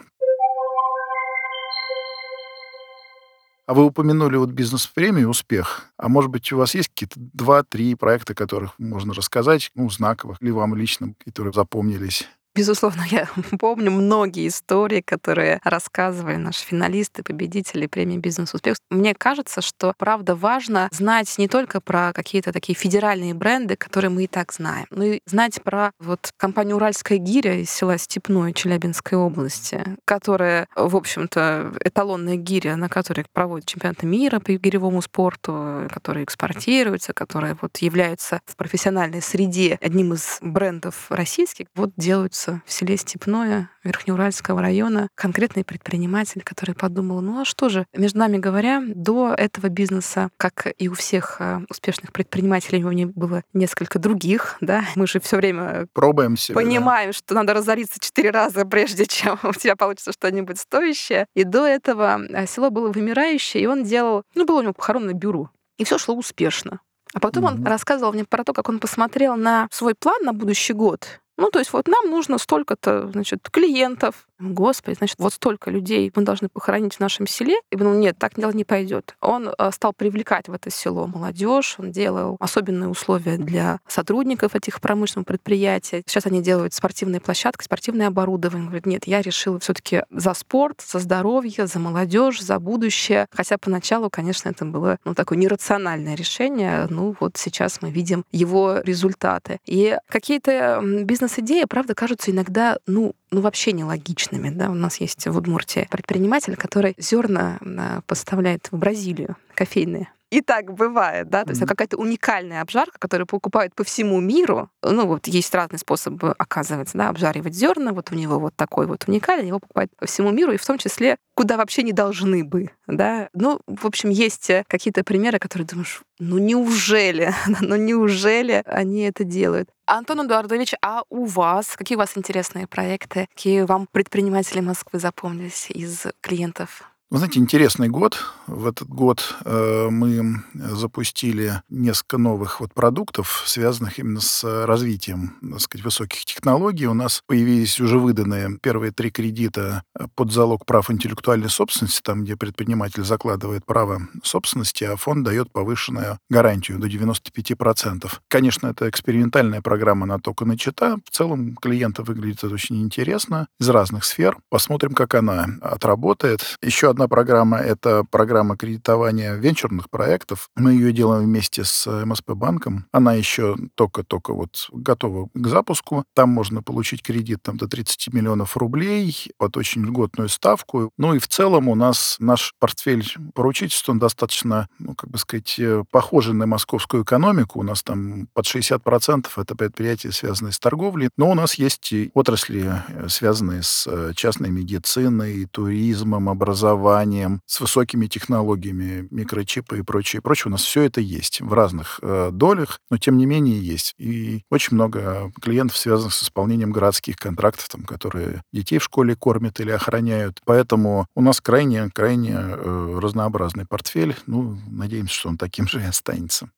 А 3.68 3.74
вы 3.74 3.84
упомянули 3.84 4.38
вот 4.38 4.52
бизнес-премию 4.52 5.28
«Успех». 5.28 5.86
А 5.98 6.08
может 6.08 6.30
быть, 6.30 6.52
у 6.52 6.58
вас 6.58 6.76
есть 6.76 6.90
какие-то 6.90 7.16
два-три 7.18 7.96
проекта, 7.96 8.36
которых 8.36 8.78
можно 8.78 9.14
рассказать, 9.14 9.72
ну, 9.74 9.90
знаковых, 9.90 10.40
или 10.40 10.52
вам 10.52 10.76
лично, 10.76 11.16
которые 11.26 11.52
запомнились? 11.52 12.28
Безусловно, 12.56 13.04
я 13.12 13.28
помню 13.60 13.92
многие 13.92 14.48
истории, 14.48 15.02
которые 15.02 15.60
рассказывали 15.64 16.38
наши 16.38 16.66
финалисты, 16.66 17.22
победители 17.22 17.88
премии 17.88 18.18
«Бизнес-успех». 18.18 18.78
Мне 18.90 19.14
кажется, 19.14 19.62
что, 19.62 19.94
правда, 19.98 20.36
важно 20.36 20.88
знать 20.92 21.38
не 21.38 21.48
только 21.48 21.82
про 21.82 22.14
какие-то 22.14 22.54
такие 22.54 22.76
федеральные 22.76 23.34
бренды, 23.34 23.76
которые 23.76 24.10
мы 24.10 24.24
и 24.24 24.28
так 24.28 24.54
знаем, 24.54 24.86
но 24.90 25.04
и 25.04 25.20
знать 25.26 25.62
про 25.64 25.92
вот 26.00 26.32
компанию 26.38 26.78
«Уральская 26.78 27.18
гиря» 27.18 27.56
из 27.60 27.70
села 27.70 27.98
Степное 27.98 28.54
Челябинской 28.54 29.18
области, 29.18 29.84
которая, 30.06 30.68
в 30.76 30.96
общем-то, 30.96 31.74
эталонная 31.84 32.38
гиря, 32.38 32.78
на 32.78 32.88
которой 32.88 33.26
проводят 33.34 33.68
чемпионаты 33.68 34.06
мира 34.06 34.40
по 34.40 34.54
гиревому 34.54 35.02
спорту, 35.02 35.90
которые 35.92 36.24
экспортируются, 36.24 37.14
которая 37.14 37.58
вот 37.62 37.78
является 37.78 38.40
в 38.46 38.56
профессиональной 38.56 39.22
среде 39.22 39.78
одним 39.82 40.14
из 40.14 40.38
брендов 40.42 41.08
российских, 41.10 41.66
вот 41.76 41.92
делаются 41.98 42.45
находится 42.46 42.62
в 42.66 42.72
селе 42.72 42.98
Степное 42.98 43.70
Верхнеуральского 43.84 44.62
района 44.62 45.10
конкретный 45.16 45.64
предприниматель, 45.64 46.42
который 46.44 46.76
подумал, 46.76 47.22
ну 47.22 47.42
а 47.42 47.46
что 47.46 47.70
же, 47.70 47.86
между 47.94 48.20
нами 48.20 48.38
говоря, 48.38 48.82
до 48.86 49.34
этого 49.36 49.70
бизнеса, 49.70 50.30
как 50.38 50.68
и 50.78 50.88
у 50.88 50.94
всех 50.94 51.38
э, 51.40 51.60
успешных 51.70 52.12
предпринимателей, 52.12 52.84
у 52.84 52.92
него 52.92 53.12
было 53.16 53.44
несколько 53.54 54.00
других, 54.00 54.58
да, 54.62 54.86
мы 54.96 55.08
же 55.08 55.20
все 55.20 55.38
время 55.38 55.88
пробуем 55.94 56.38
себя, 56.38 56.56
понимаем, 56.56 57.10
да. 57.10 57.14
что 57.14 57.36
надо 57.36 57.54
разориться 57.54 58.00
четыре 58.00 58.32
раза, 58.32 58.66
прежде 58.66 59.06
чем 59.08 59.40
у 59.44 59.54
тебя 59.54 59.76
получится 59.76 60.12
что-нибудь 60.12 60.60
стоящее. 60.60 61.28
И 61.36 61.44
до 61.44 61.66
этого 61.66 62.22
э, 62.30 62.48
село 62.48 62.70
было 62.70 62.92
вымирающее, 62.92 63.64
и 63.64 63.68
он 63.68 63.84
делал, 63.84 64.24
ну, 64.36 64.46
было 64.46 64.60
у 64.60 64.62
него 64.62 64.74
похоронное 64.74 65.14
бюро. 65.14 65.50
И 65.78 65.84
все 65.84 65.98
шло 65.98 66.16
успешно. 66.16 66.80
А 67.14 67.20
потом 67.20 67.46
mm-hmm. 67.46 67.60
он 67.60 67.66
рассказывал 67.66 68.14
мне 68.14 68.26
про 68.26 68.44
то, 68.44 68.52
как 68.54 68.68
он 68.68 68.80
посмотрел 68.80 69.36
на 69.38 69.68
свой 69.72 69.96
план 69.96 70.22
на 70.24 70.34
будущий 70.34 70.74
год 70.74 71.22
ну, 71.38 71.50
то 71.50 71.60
есть 71.60 71.74
вот 71.74 71.88
нам 71.88 72.10
нужно 72.10 72.38
столько-то, 72.38 73.10
значит, 73.12 73.50
клиентов. 73.50 74.28
Господи, 74.40 74.96
значит, 74.98 75.18
вот 75.20 75.34
столько 75.34 75.70
людей 75.70 76.12
мы 76.16 76.24
должны 76.24 76.50
похоронить 76.50 76.96
в 76.96 77.00
нашем 77.00 77.28
селе. 77.28 77.56
И 77.72 77.76
ну, 77.76 77.94
нет, 77.94 78.18
так 78.18 78.36
дело 78.36 78.52
не 78.52 78.64
пойдет. 78.64 79.16
Он 79.22 79.50
э, 79.50 79.72
стал 79.72 79.94
привлекать 79.94 80.48
в 80.48 80.54
это 80.54 80.70
село 80.70 81.08
молодежь, 81.08 81.76
он 81.78 81.92
делал 81.92 82.38
особенные 82.40 82.90
условия 82.90 83.38
для 83.38 83.80
сотрудников 83.88 84.56
этих 84.56 84.82
промышленных 84.82 85.28
предприятий. 85.28 86.04
Сейчас 86.06 86.26
они 86.26 86.42
делают 86.42 86.74
спортивные 86.74 87.22
площадки, 87.22 87.64
спортивное 87.64 88.08
оборудование. 88.08 88.64
Он 88.64 88.68
говорит, 88.68 88.86
нет, 88.86 89.08
я 89.08 89.22
решила 89.22 89.60
все 89.60 89.74
таки 89.74 90.04
за 90.10 90.34
спорт, 90.34 90.82
за 90.86 91.00
здоровье, 91.00 91.68
за 91.68 91.80
молодежь, 91.80 92.42
за 92.42 92.60
будущее. 92.60 93.28
Хотя 93.32 93.58
поначалу, 93.58 94.10
конечно, 94.10 94.50
это 94.50 94.66
было 94.66 94.98
ну, 95.06 95.14
такое 95.14 95.38
нерациональное 95.38 96.16
решение. 96.16 96.88
Ну, 96.90 97.16
вот 97.20 97.38
сейчас 97.38 97.82
мы 97.82 97.92
видим 97.92 98.26
его 98.32 98.80
результаты. 98.80 99.60
И 99.66 99.98
какие-то 100.10 100.82
бизнес 100.82 101.26
бизнес-идеи, 101.26 101.66
правда, 101.68 101.96
кажутся 101.96 102.32
иногда, 102.32 102.78
ну, 102.88 103.16
ну, 103.32 103.42
вообще 103.42 103.72
нелогичными. 103.72 104.25
Да? 104.32 104.70
У 104.70 104.74
нас 104.74 104.98
есть 104.98 105.28
в 105.28 105.38
Удмуртии 105.38 105.88
предприниматель, 105.90 106.56
который 106.56 106.96
зерна 106.98 107.60
а, 107.62 108.02
поставляет 108.08 108.68
в 108.72 108.78
Бразилию, 108.78 109.36
кофейные. 109.54 110.10
И 110.32 110.42
так 110.42 110.74
бывает, 110.74 111.30
да, 111.30 111.44
то 111.44 111.52
есть 111.52 111.62
mm-hmm. 111.62 111.68
какая-то 111.68 111.98
уникальная 111.98 112.62
обжарка, 112.62 112.98
которую 112.98 113.28
покупают 113.28 113.76
по 113.76 113.84
всему 113.84 114.20
миру. 114.20 114.70
Ну, 114.82 115.06
вот 115.06 115.28
есть 115.28 115.54
разные 115.54 115.80
способы, 115.80 116.34
оказывается, 116.38 116.98
да, 116.98 117.10
обжаривать 117.10 117.54
зерна. 117.54 117.94
Вот 117.94 118.12
у 118.12 118.16
него 118.16 118.40
вот 118.40 118.56
такой 118.56 118.88
вот 118.88 119.06
уникальный, 119.08 119.48
его 119.48 119.60
покупают 119.60 119.92
по 119.98 120.08
всему 120.08 120.32
миру, 120.32 120.52
и 120.52 120.58
в 120.58 120.66
том 120.66 120.78
числе, 120.78 121.18
куда 121.36 121.58
вообще 121.58 121.84
не 121.84 121.94
должны 121.94 122.44
бы, 122.44 122.72
да. 122.88 123.30
Ну, 123.34 123.62
в 123.68 123.86
общем, 123.86 124.10
есть 124.10 124.50
э, 124.50 124.64
какие-то 124.68 125.04
примеры, 125.04 125.38
которые 125.38 125.68
думаешь, 125.68 126.02
ну 126.20 126.38
неужели, 126.40 127.32
ну 127.62 127.76
неужели 127.76 128.64
они 128.66 129.04
это 129.04 129.24
делают? 129.24 129.70
Антон 129.88 130.26
Эдуардович, 130.26 130.74
а 130.82 131.04
у 131.10 131.26
вас, 131.26 131.76
какие 131.76 131.96
у 131.96 132.00
вас 132.00 132.18
интересные 132.18 132.66
проекты, 132.66 133.28
какие 133.36 133.62
вам 133.62 133.88
предприниматели 133.92 134.60
Москвы 134.60 135.00
запомнились 135.00 135.70
из 135.70 136.08
клиентов? 136.22 136.95
Вы 137.12 137.20
знаете, 137.20 137.40
интересный 137.40 137.88
год. 137.88 138.18
В 138.48 138.66
этот 138.66 138.88
год 138.90 139.36
э, 139.46 139.90
мы 139.92 140.44
запустили 140.56 141.62
несколько 141.70 142.18
новых 142.18 142.62
вот 142.62 142.74
продуктов, 142.74 143.44
связанных 143.46 144.00
именно 144.00 144.20
с 144.20 144.66
развитием, 144.66 145.38
так 145.40 145.62
сказать, 145.62 145.86
высоких 145.86 146.26
технологий. 146.26 146.88
У 146.88 146.96
нас 146.96 147.22
появились 147.28 147.80
уже 147.80 148.00
выданные 148.00 148.58
первые 148.60 148.92
три 148.92 149.12
кредита 149.12 149.84
под 150.16 150.32
залог 150.32 150.66
прав 150.66 150.90
интеллектуальной 150.90 151.50
собственности, 151.50 152.02
там, 152.02 152.24
где 152.24 152.36
предприниматель 152.36 153.04
закладывает 153.04 153.68
право 153.68 154.02
собственности, 154.24 154.84
а 154.86 154.96
фонд 154.96 155.26
дает 155.26 155.52
повышенную 155.52 156.18
гарантию 156.32 156.80
до 156.80 156.88
95%. 156.88 158.12
Конечно, 158.28 158.66
это 158.66 158.90
экспериментальная 158.90 159.62
программа, 159.62 160.06
она 160.06 160.18
только 160.18 160.46
начата. 160.46 160.98
В 161.06 161.12
целом 161.12 161.56
клиента 161.56 162.02
выглядит 162.02 162.44
это 162.44 162.54
очень 162.56 162.82
интересно 162.82 163.48
из 163.60 163.70
разных 163.70 164.06
сфер. 164.06 164.40
Посмотрим, 164.50 164.96
как 164.96 165.14
она 165.14 165.46
отработает. 165.62 166.58
Еще 166.64 166.95
одна 166.96 167.10
программа— 167.10 167.58
это 167.60 168.06
программа 168.10 168.56
кредитования 168.56 169.36
венчурных 169.36 169.90
проектов. 169.90 170.50
Мы 170.56 170.72
ее 170.72 170.94
делаем 170.94 171.26
вместе 171.26 171.66
с 171.66 171.86
МСП 172.06 172.32
банком. 172.32 172.86
Она 172.94 173.14
еще 173.14 173.58
только-только 173.76 174.34
вот 174.34 174.70
готова 174.72 175.28
к 175.34 175.48
запуску. 175.48 176.06
Там 176.14 176.30
можно 176.30 176.64
получить 176.64 177.04
кредит 177.04 177.40
там, 177.44 177.58
до 177.58 177.68
30 177.68 178.14
миллионов 178.14 178.56
рублей 178.56 179.14
под 179.38 179.58
очень 179.58 179.84
льготную 179.84 180.30
ставку. 180.30 180.92
Ну 180.98 181.16
и 181.16 181.20
в 181.20 181.28
целом 181.28 181.68
у 181.68 181.76
нас 181.76 182.16
наш 182.20 182.54
портфель 182.60 183.06
поручительства, 183.34 183.92
он 183.92 184.00
достаточно, 184.00 184.70
ну, 184.80 184.96
как 184.96 185.10
бы 185.10 185.18
сказать, 185.18 185.54
э, 185.60 185.84
похожий 185.92 186.34
на 186.34 186.48
московскую 186.48 187.04
экономику. 187.04 187.60
У 187.60 187.64
нас 187.64 187.84
там 187.84 188.30
под 188.34 188.46
60% 188.46 189.28
это 189.36 189.56
предприятия, 189.56 190.14
связанные 190.14 190.54
с 190.54 190.60
торговлей. 190.60 191.10
Но 191.18 191.30
у 191.30 191.34
нас 191.34 191.56
есть 191.56 191.92
и 191.92 192.10
отрасли, 192.14 192.72
э, 192.88 193.10
связанные 193.10 193.64
с 193.64 193.86
э, 193.86 194.14
частной 194.16 194.50
медициной, 194.50 195.46
туризмом, 195.52 196.30
образованием, 196.30 196.85
образованием, 196.86 197.42
с 197.46 197.60
высокими 197.60 198.08
технологиями, 198.08 199.08
микрочипы 199.12 199.80
и 199.80 199.82
прочее, 199.82 200.22
прочее. 200.22 200.50
У 200.50 200.52
нас 200.52 200.62
все 200.62 200.84
это 200.84 201.02
есть 201.02 201.42
в 201.42 201.54
разных 201.54 202.00
э, 202.02 202.30
долях, 202.32 202.80
но 202.90 202.98
тем 202.98 203.18
не 203.18 203.26
менее 203.26 203.60
есть. 203.60 203.94
И 203.98 204.44
очень 204.52 204.76
много 204.76 205.32
клиентов, 205.42 205.78
связанных 205.78 206.14
с 206.14 206.24
исполнением 206.24 206.72
городских 206.72 207.18
контрактов, 207.18 207.68
там, 207.70 207.84
которые 207.84 208.42
детей 208.54 208.78
в 208.78 208.84
школе 208.84 209.16
кормят 209.16 209.60
или 209.60 209.72
охраняют. 209.72 210.40
Поэтому 210.46 211.08
у 211.16 211.22
нас 211.22 211.42
крайне-крайне 211.42 212.36
э, 212.36 213.00
разнообразный 213.02 213.66
портфель. 213.66 214.16
Ну, 214.28 214.58
надеемся, 214.68 215.14
что 215.14 215.30
он 215.30 215.38
таким 215.38 215.68
же 215.68 215.82
и 215.82 215.86
останется. 215.86 216.50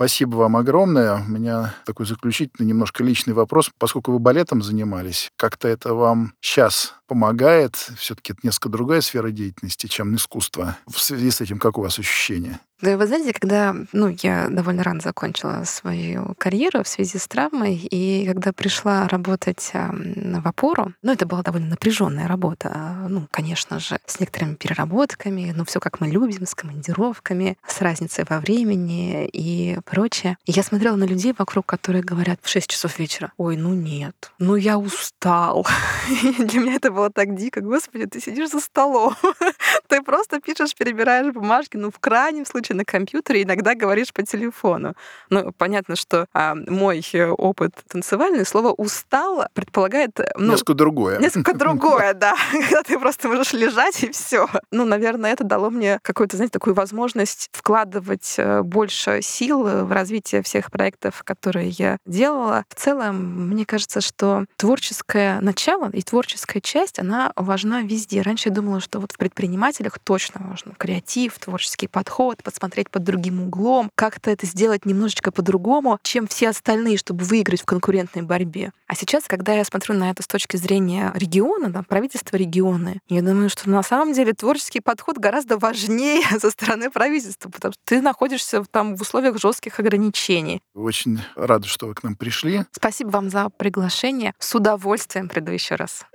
Спасибо 0.00 0.36
вам 0.36 0.56
огромное. 0.56 1.16
У 1.16 1.28
меня 1.28 1.74
такой 1.84 2.06
заключительный, 2.06 2.66
немножко 2.66 3.04
личный 3.04 3.34
вопрос. 3.34 3.70
Поскольку 3.76 4.12
вы 4.12 4.18
балетом 4.18 4.62
занимались, 4.62 5.30
как-то 5.36 5.68
это 5.68 5.92
вам 5.92 6.32
сейчас 6.40 6.94
помогает? 7.06 7.74
Все-таки 7.98 8.32
это 8.32 8.40
несколько 8.42 8.70
другая 8.70 9.02
сфера 9.02 9.30
деятельности, 9.30 9.88
чем 9.88 10.16
искусство. 10.16 10.78
В 10.86 10.98
связи 10.98 11.30
с 11.30 11.42
этим, 11.42 11.58
как 11.58 11.76
у 11.76 11.82
вас 11.82 11.98
ощущения? 11.98 12.60
Да, 12.82 12.96
вы 12.96 13.06
знаете, 13.06 13.32
когда 13.34 13.76
ну, 13.92 14.08
я 14.22 14.48
довольно 14.48 14.82
рано 14.82 15.00
закончила 15.00 15.64
свою 15.64 16.34
карьеру 16.38 16.82
в 16.82 16.88
связи 16.88 17.18
с 17.18 17.28
травмой, 17.28 17.74
и 17.76 18.26
когда 18.26 18.52
пришла 18.52 19.06
работать 19.06 19.70
в 19.72 20.48
опору, 20.48 20.94
ну, 21.02 21.12
это 21.12 21.26
была 21.26 21.42
довольно 21.42 21.68
напряженная 21.68 22.26
работа. 22.26 22.96
Ну, 23.08 23.26
конечно 23.30 23.78
же, 23.80 23.98
с 24.06 24.18
некоторыми 24.18 24.54
переработками, 24.54 25.52
ну, 25.54 25.64
все 25.64 25.78
как 25.78 26.00
мы 26.00 26.08
любим, 26.08 26.46
с 26.46 26.54
командировками, 26.54 27.58
с 27.66 27.80
разницей 27.82 28.24
во 28.28 28.40
времени 28.40 29.28
и 29.30 29.78
прочее. 29.84 30.38
И 30.46 30.52
я 30.52 30.62
смотрела 30.62 30.96
на 30.96 31.04
людей 31.04 31.34
вокруг, 31.36 31.66
которые 31.66 32.02
говорят 32.02 32.40
в 32.42 32.48
6 32.48 32.70
часов 32.70 32.98
вечера, 32.98 33.32
ой, 33.36 33.56
ну 33.56 33.74
нет, 33.74 34.32
ну 34.38 34.56
я 34.56 34.78
устал. 34.78 35.66
Для 36.38 36.60
меня 36.60 36.74
это 36.76 36.90
было 36.90 37.10
так 37.10 37.36
дико. 37.36 37.60
Господи, 37.60 38.06
ты 38.06 38.20
сидишь 38.20 38.50
за 38.50 38.60
столом, 38.60 39.14
ты 39.88 40.02
просто 40.02 40.40
пишешь, 40.40 40.74
перебираешь 40.74 41.32
бумажки, 41.32 41.76
ну, 41.76 41.90
в 41.90 41.98
крайнем 41.98 42.46
случае 42.46 42.76
на 42.76 42.84
компьютере, 42.84 43.42
иногда 43.42 43.74
говоришь 43.74 44.12
по 44.12 44.22
телефону. 44.22 44.94
Ну, 45.30 45.52
понятно, 45.52 45.96
что 45.96 46.26
а, 46.32 46.54
мой 46.54 47.04
э, 47.12 47.26
опыт 47.28 47.72
танцевальный, 47.88 48.44
слово 48.44 48.72
«устал» 48.72 49.46
предполагает... 49.54 50.18
Э, 50.20 50.32
ну, 50.36 50.52
несколько 50.52 50.74
другое. 50.74 51.18
Несколько 51.18 51.54
другое, 51.58 52.14
да. 52.14 52.34
Когда 52.52 52.82
ты 52.82 52.98
просто 52.98 53.28
можешь 53.28 53.52
лежать, 53.52 54.02
и 54.02 54.10
все. 54.10 54.48
Ну, 54.70 54.84
наверное, 54.84 55.32
это 55.32 55.44
дало 55.44 55.70
мне 55.70 55.98
какую-то, 56.02 56.36
знаете, 56.36 56.52
такую 56.52 56.74
возможность 56.74 57.48
вкладывать 57.52 58.34
э, 58.38 58.62
больше 58.62 59.20
сил 59.22 59.62
в 59.62 59.92
развитие 59.92 60.42
всех 60.42 60.70
проектов, 60.70 61.22
которые 61.24 61.68
я 61.70 61.98
делала. 62.06 62.64
В 62.68 62.74
целом, 62.74 63.48
мне 63.48 63.64
кажется, 63.66 64.00
что 64.00 64.44
творческое 64.56 65.40
начало 65.40 65.90
и 65.90 66.02
творческая 66.02 66.60
часть, 66.60 66.98
она 66.98 67.32
важна 67.36 67.82
везде. 67.82 68.22
Раньше 68.22 68.48
я 68.48 68.54
думала, 68.54 68.80
что 68.80 69.00
вот 69.00 69.12
в 69.12 69.18
предпринимательстве 69.18 69.59
предпринимателях 69.60 69.98
точно 69.98 70.40
важно. 70.48 70.74
Креатив, 70.78 71.38
творческий 71.38 71.86
подход, 71.86 72.42
посмотреть 72.42 72.90
под 72.90 73.04
другим 73.04 73.42
углом, 73.42 73.90
как-то 73.94 74.30
это 74.30 74.46
сделать 74.46 74.86
немножечко 74.86 75.30
по-другому, 75.30 75.98
чем 76.02 76.26
все 76.26 76.48
остальные, 76.48 76.96
чтобы 76.96 77.24
выиграть 77.24 77.62
в 77.62 77.64
конкурентной 77.66 78.22
борьбе. 78.22 78.72
А 78.86 78.94
сейчас, 78.94 79.24
когда 79.26 79.52
я 79.52 79.64
смотрю 79.64 79.94
на 79.94 80.10
это 80.10 80.22
с 80.22 80.26
точки 80.26 80.56
зрения 80.56 81.12
региона, 81.14 81.68
да, 81.68 81.82
правительства 81.82 82.36
региона, 82.36 82.94
я 83.08 83.20
думаю, 83.20 83.50
что 83.50 83.68
на 83.68 83.82
самом 83.82 84.14
деле 84.14 84.32
творческий 84.32 84.80
подход 84.80 85.18
гораздо 85.18 85.58
важнее 85.58 86.22
со 86.40 86.50
стороны 86.50 86.90
правительства, 86.90 87.50
потому 87.50 87.72
что 87.72 87.82
ты 87.84 88.00
находишься 88.00 88.64
там 88.64 88.96
в 88.96 89.02
условиях 89.02 89.38
жестких 89.38 89.78
ограничений. 89.78 90.62
Очень 90.74 91.20
рада, 91.36 91.66
что 91.66 91.86
вы 91.86 91.94
к 91.94 92.02
нам 92.02 92.16
пришли. 92.16 92.64
Спасибо 92.72 93.10
вам 93.10 93.30
за 93.30 93.50
приглашение. 93.50 94.32
С 94.38 94.54
удовольствием 94.54 95.28
приду 95.28 95.52
еще 95.52 95.74
раз. 95.74 96.06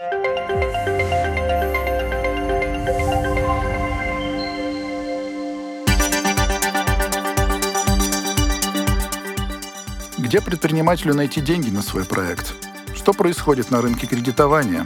Где 10.36 10.44
предпринимателю 10.44 11.14
найти 11.14 11.40
деньги 11.40 11.70
на 11.70 11.82
свой 11.82 12.04
проект? 12.04 12.56
Что 12.94 13.14
происходит 13.14 13.72
на 13.72 13.82
рынке 13.82 14.06
кредитования? 14.06 14.86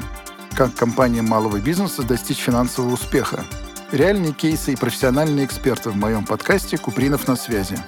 Как 0.55 0.75
компаниям 0.75 1.25
малого 1.25 1.59
бизнеса 1.59 2.03
достичь 2.03 2.37
финансового 2.37 2.93
успеха? 2.93 3.43
Реальные 3.91 4.33
кейсы 4.33 4.73
и 4.73 4.75
профессиональные 4.75 5.47
эксперты 5.47 5.89
в 5.89 5.95
моем 5.95 6.23
подкасте 6.23 6.77
«Купринов 6.77 7.27
на 7.27 7.35
связи». 7.35 7.79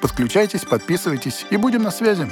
Подключайтесь, 0.00 0.60
подписывайтесь 0.60 1.44
и 1.50 1.56
будем 1.56 1.82
на 1.82 1.90
связи. 1.90 2.30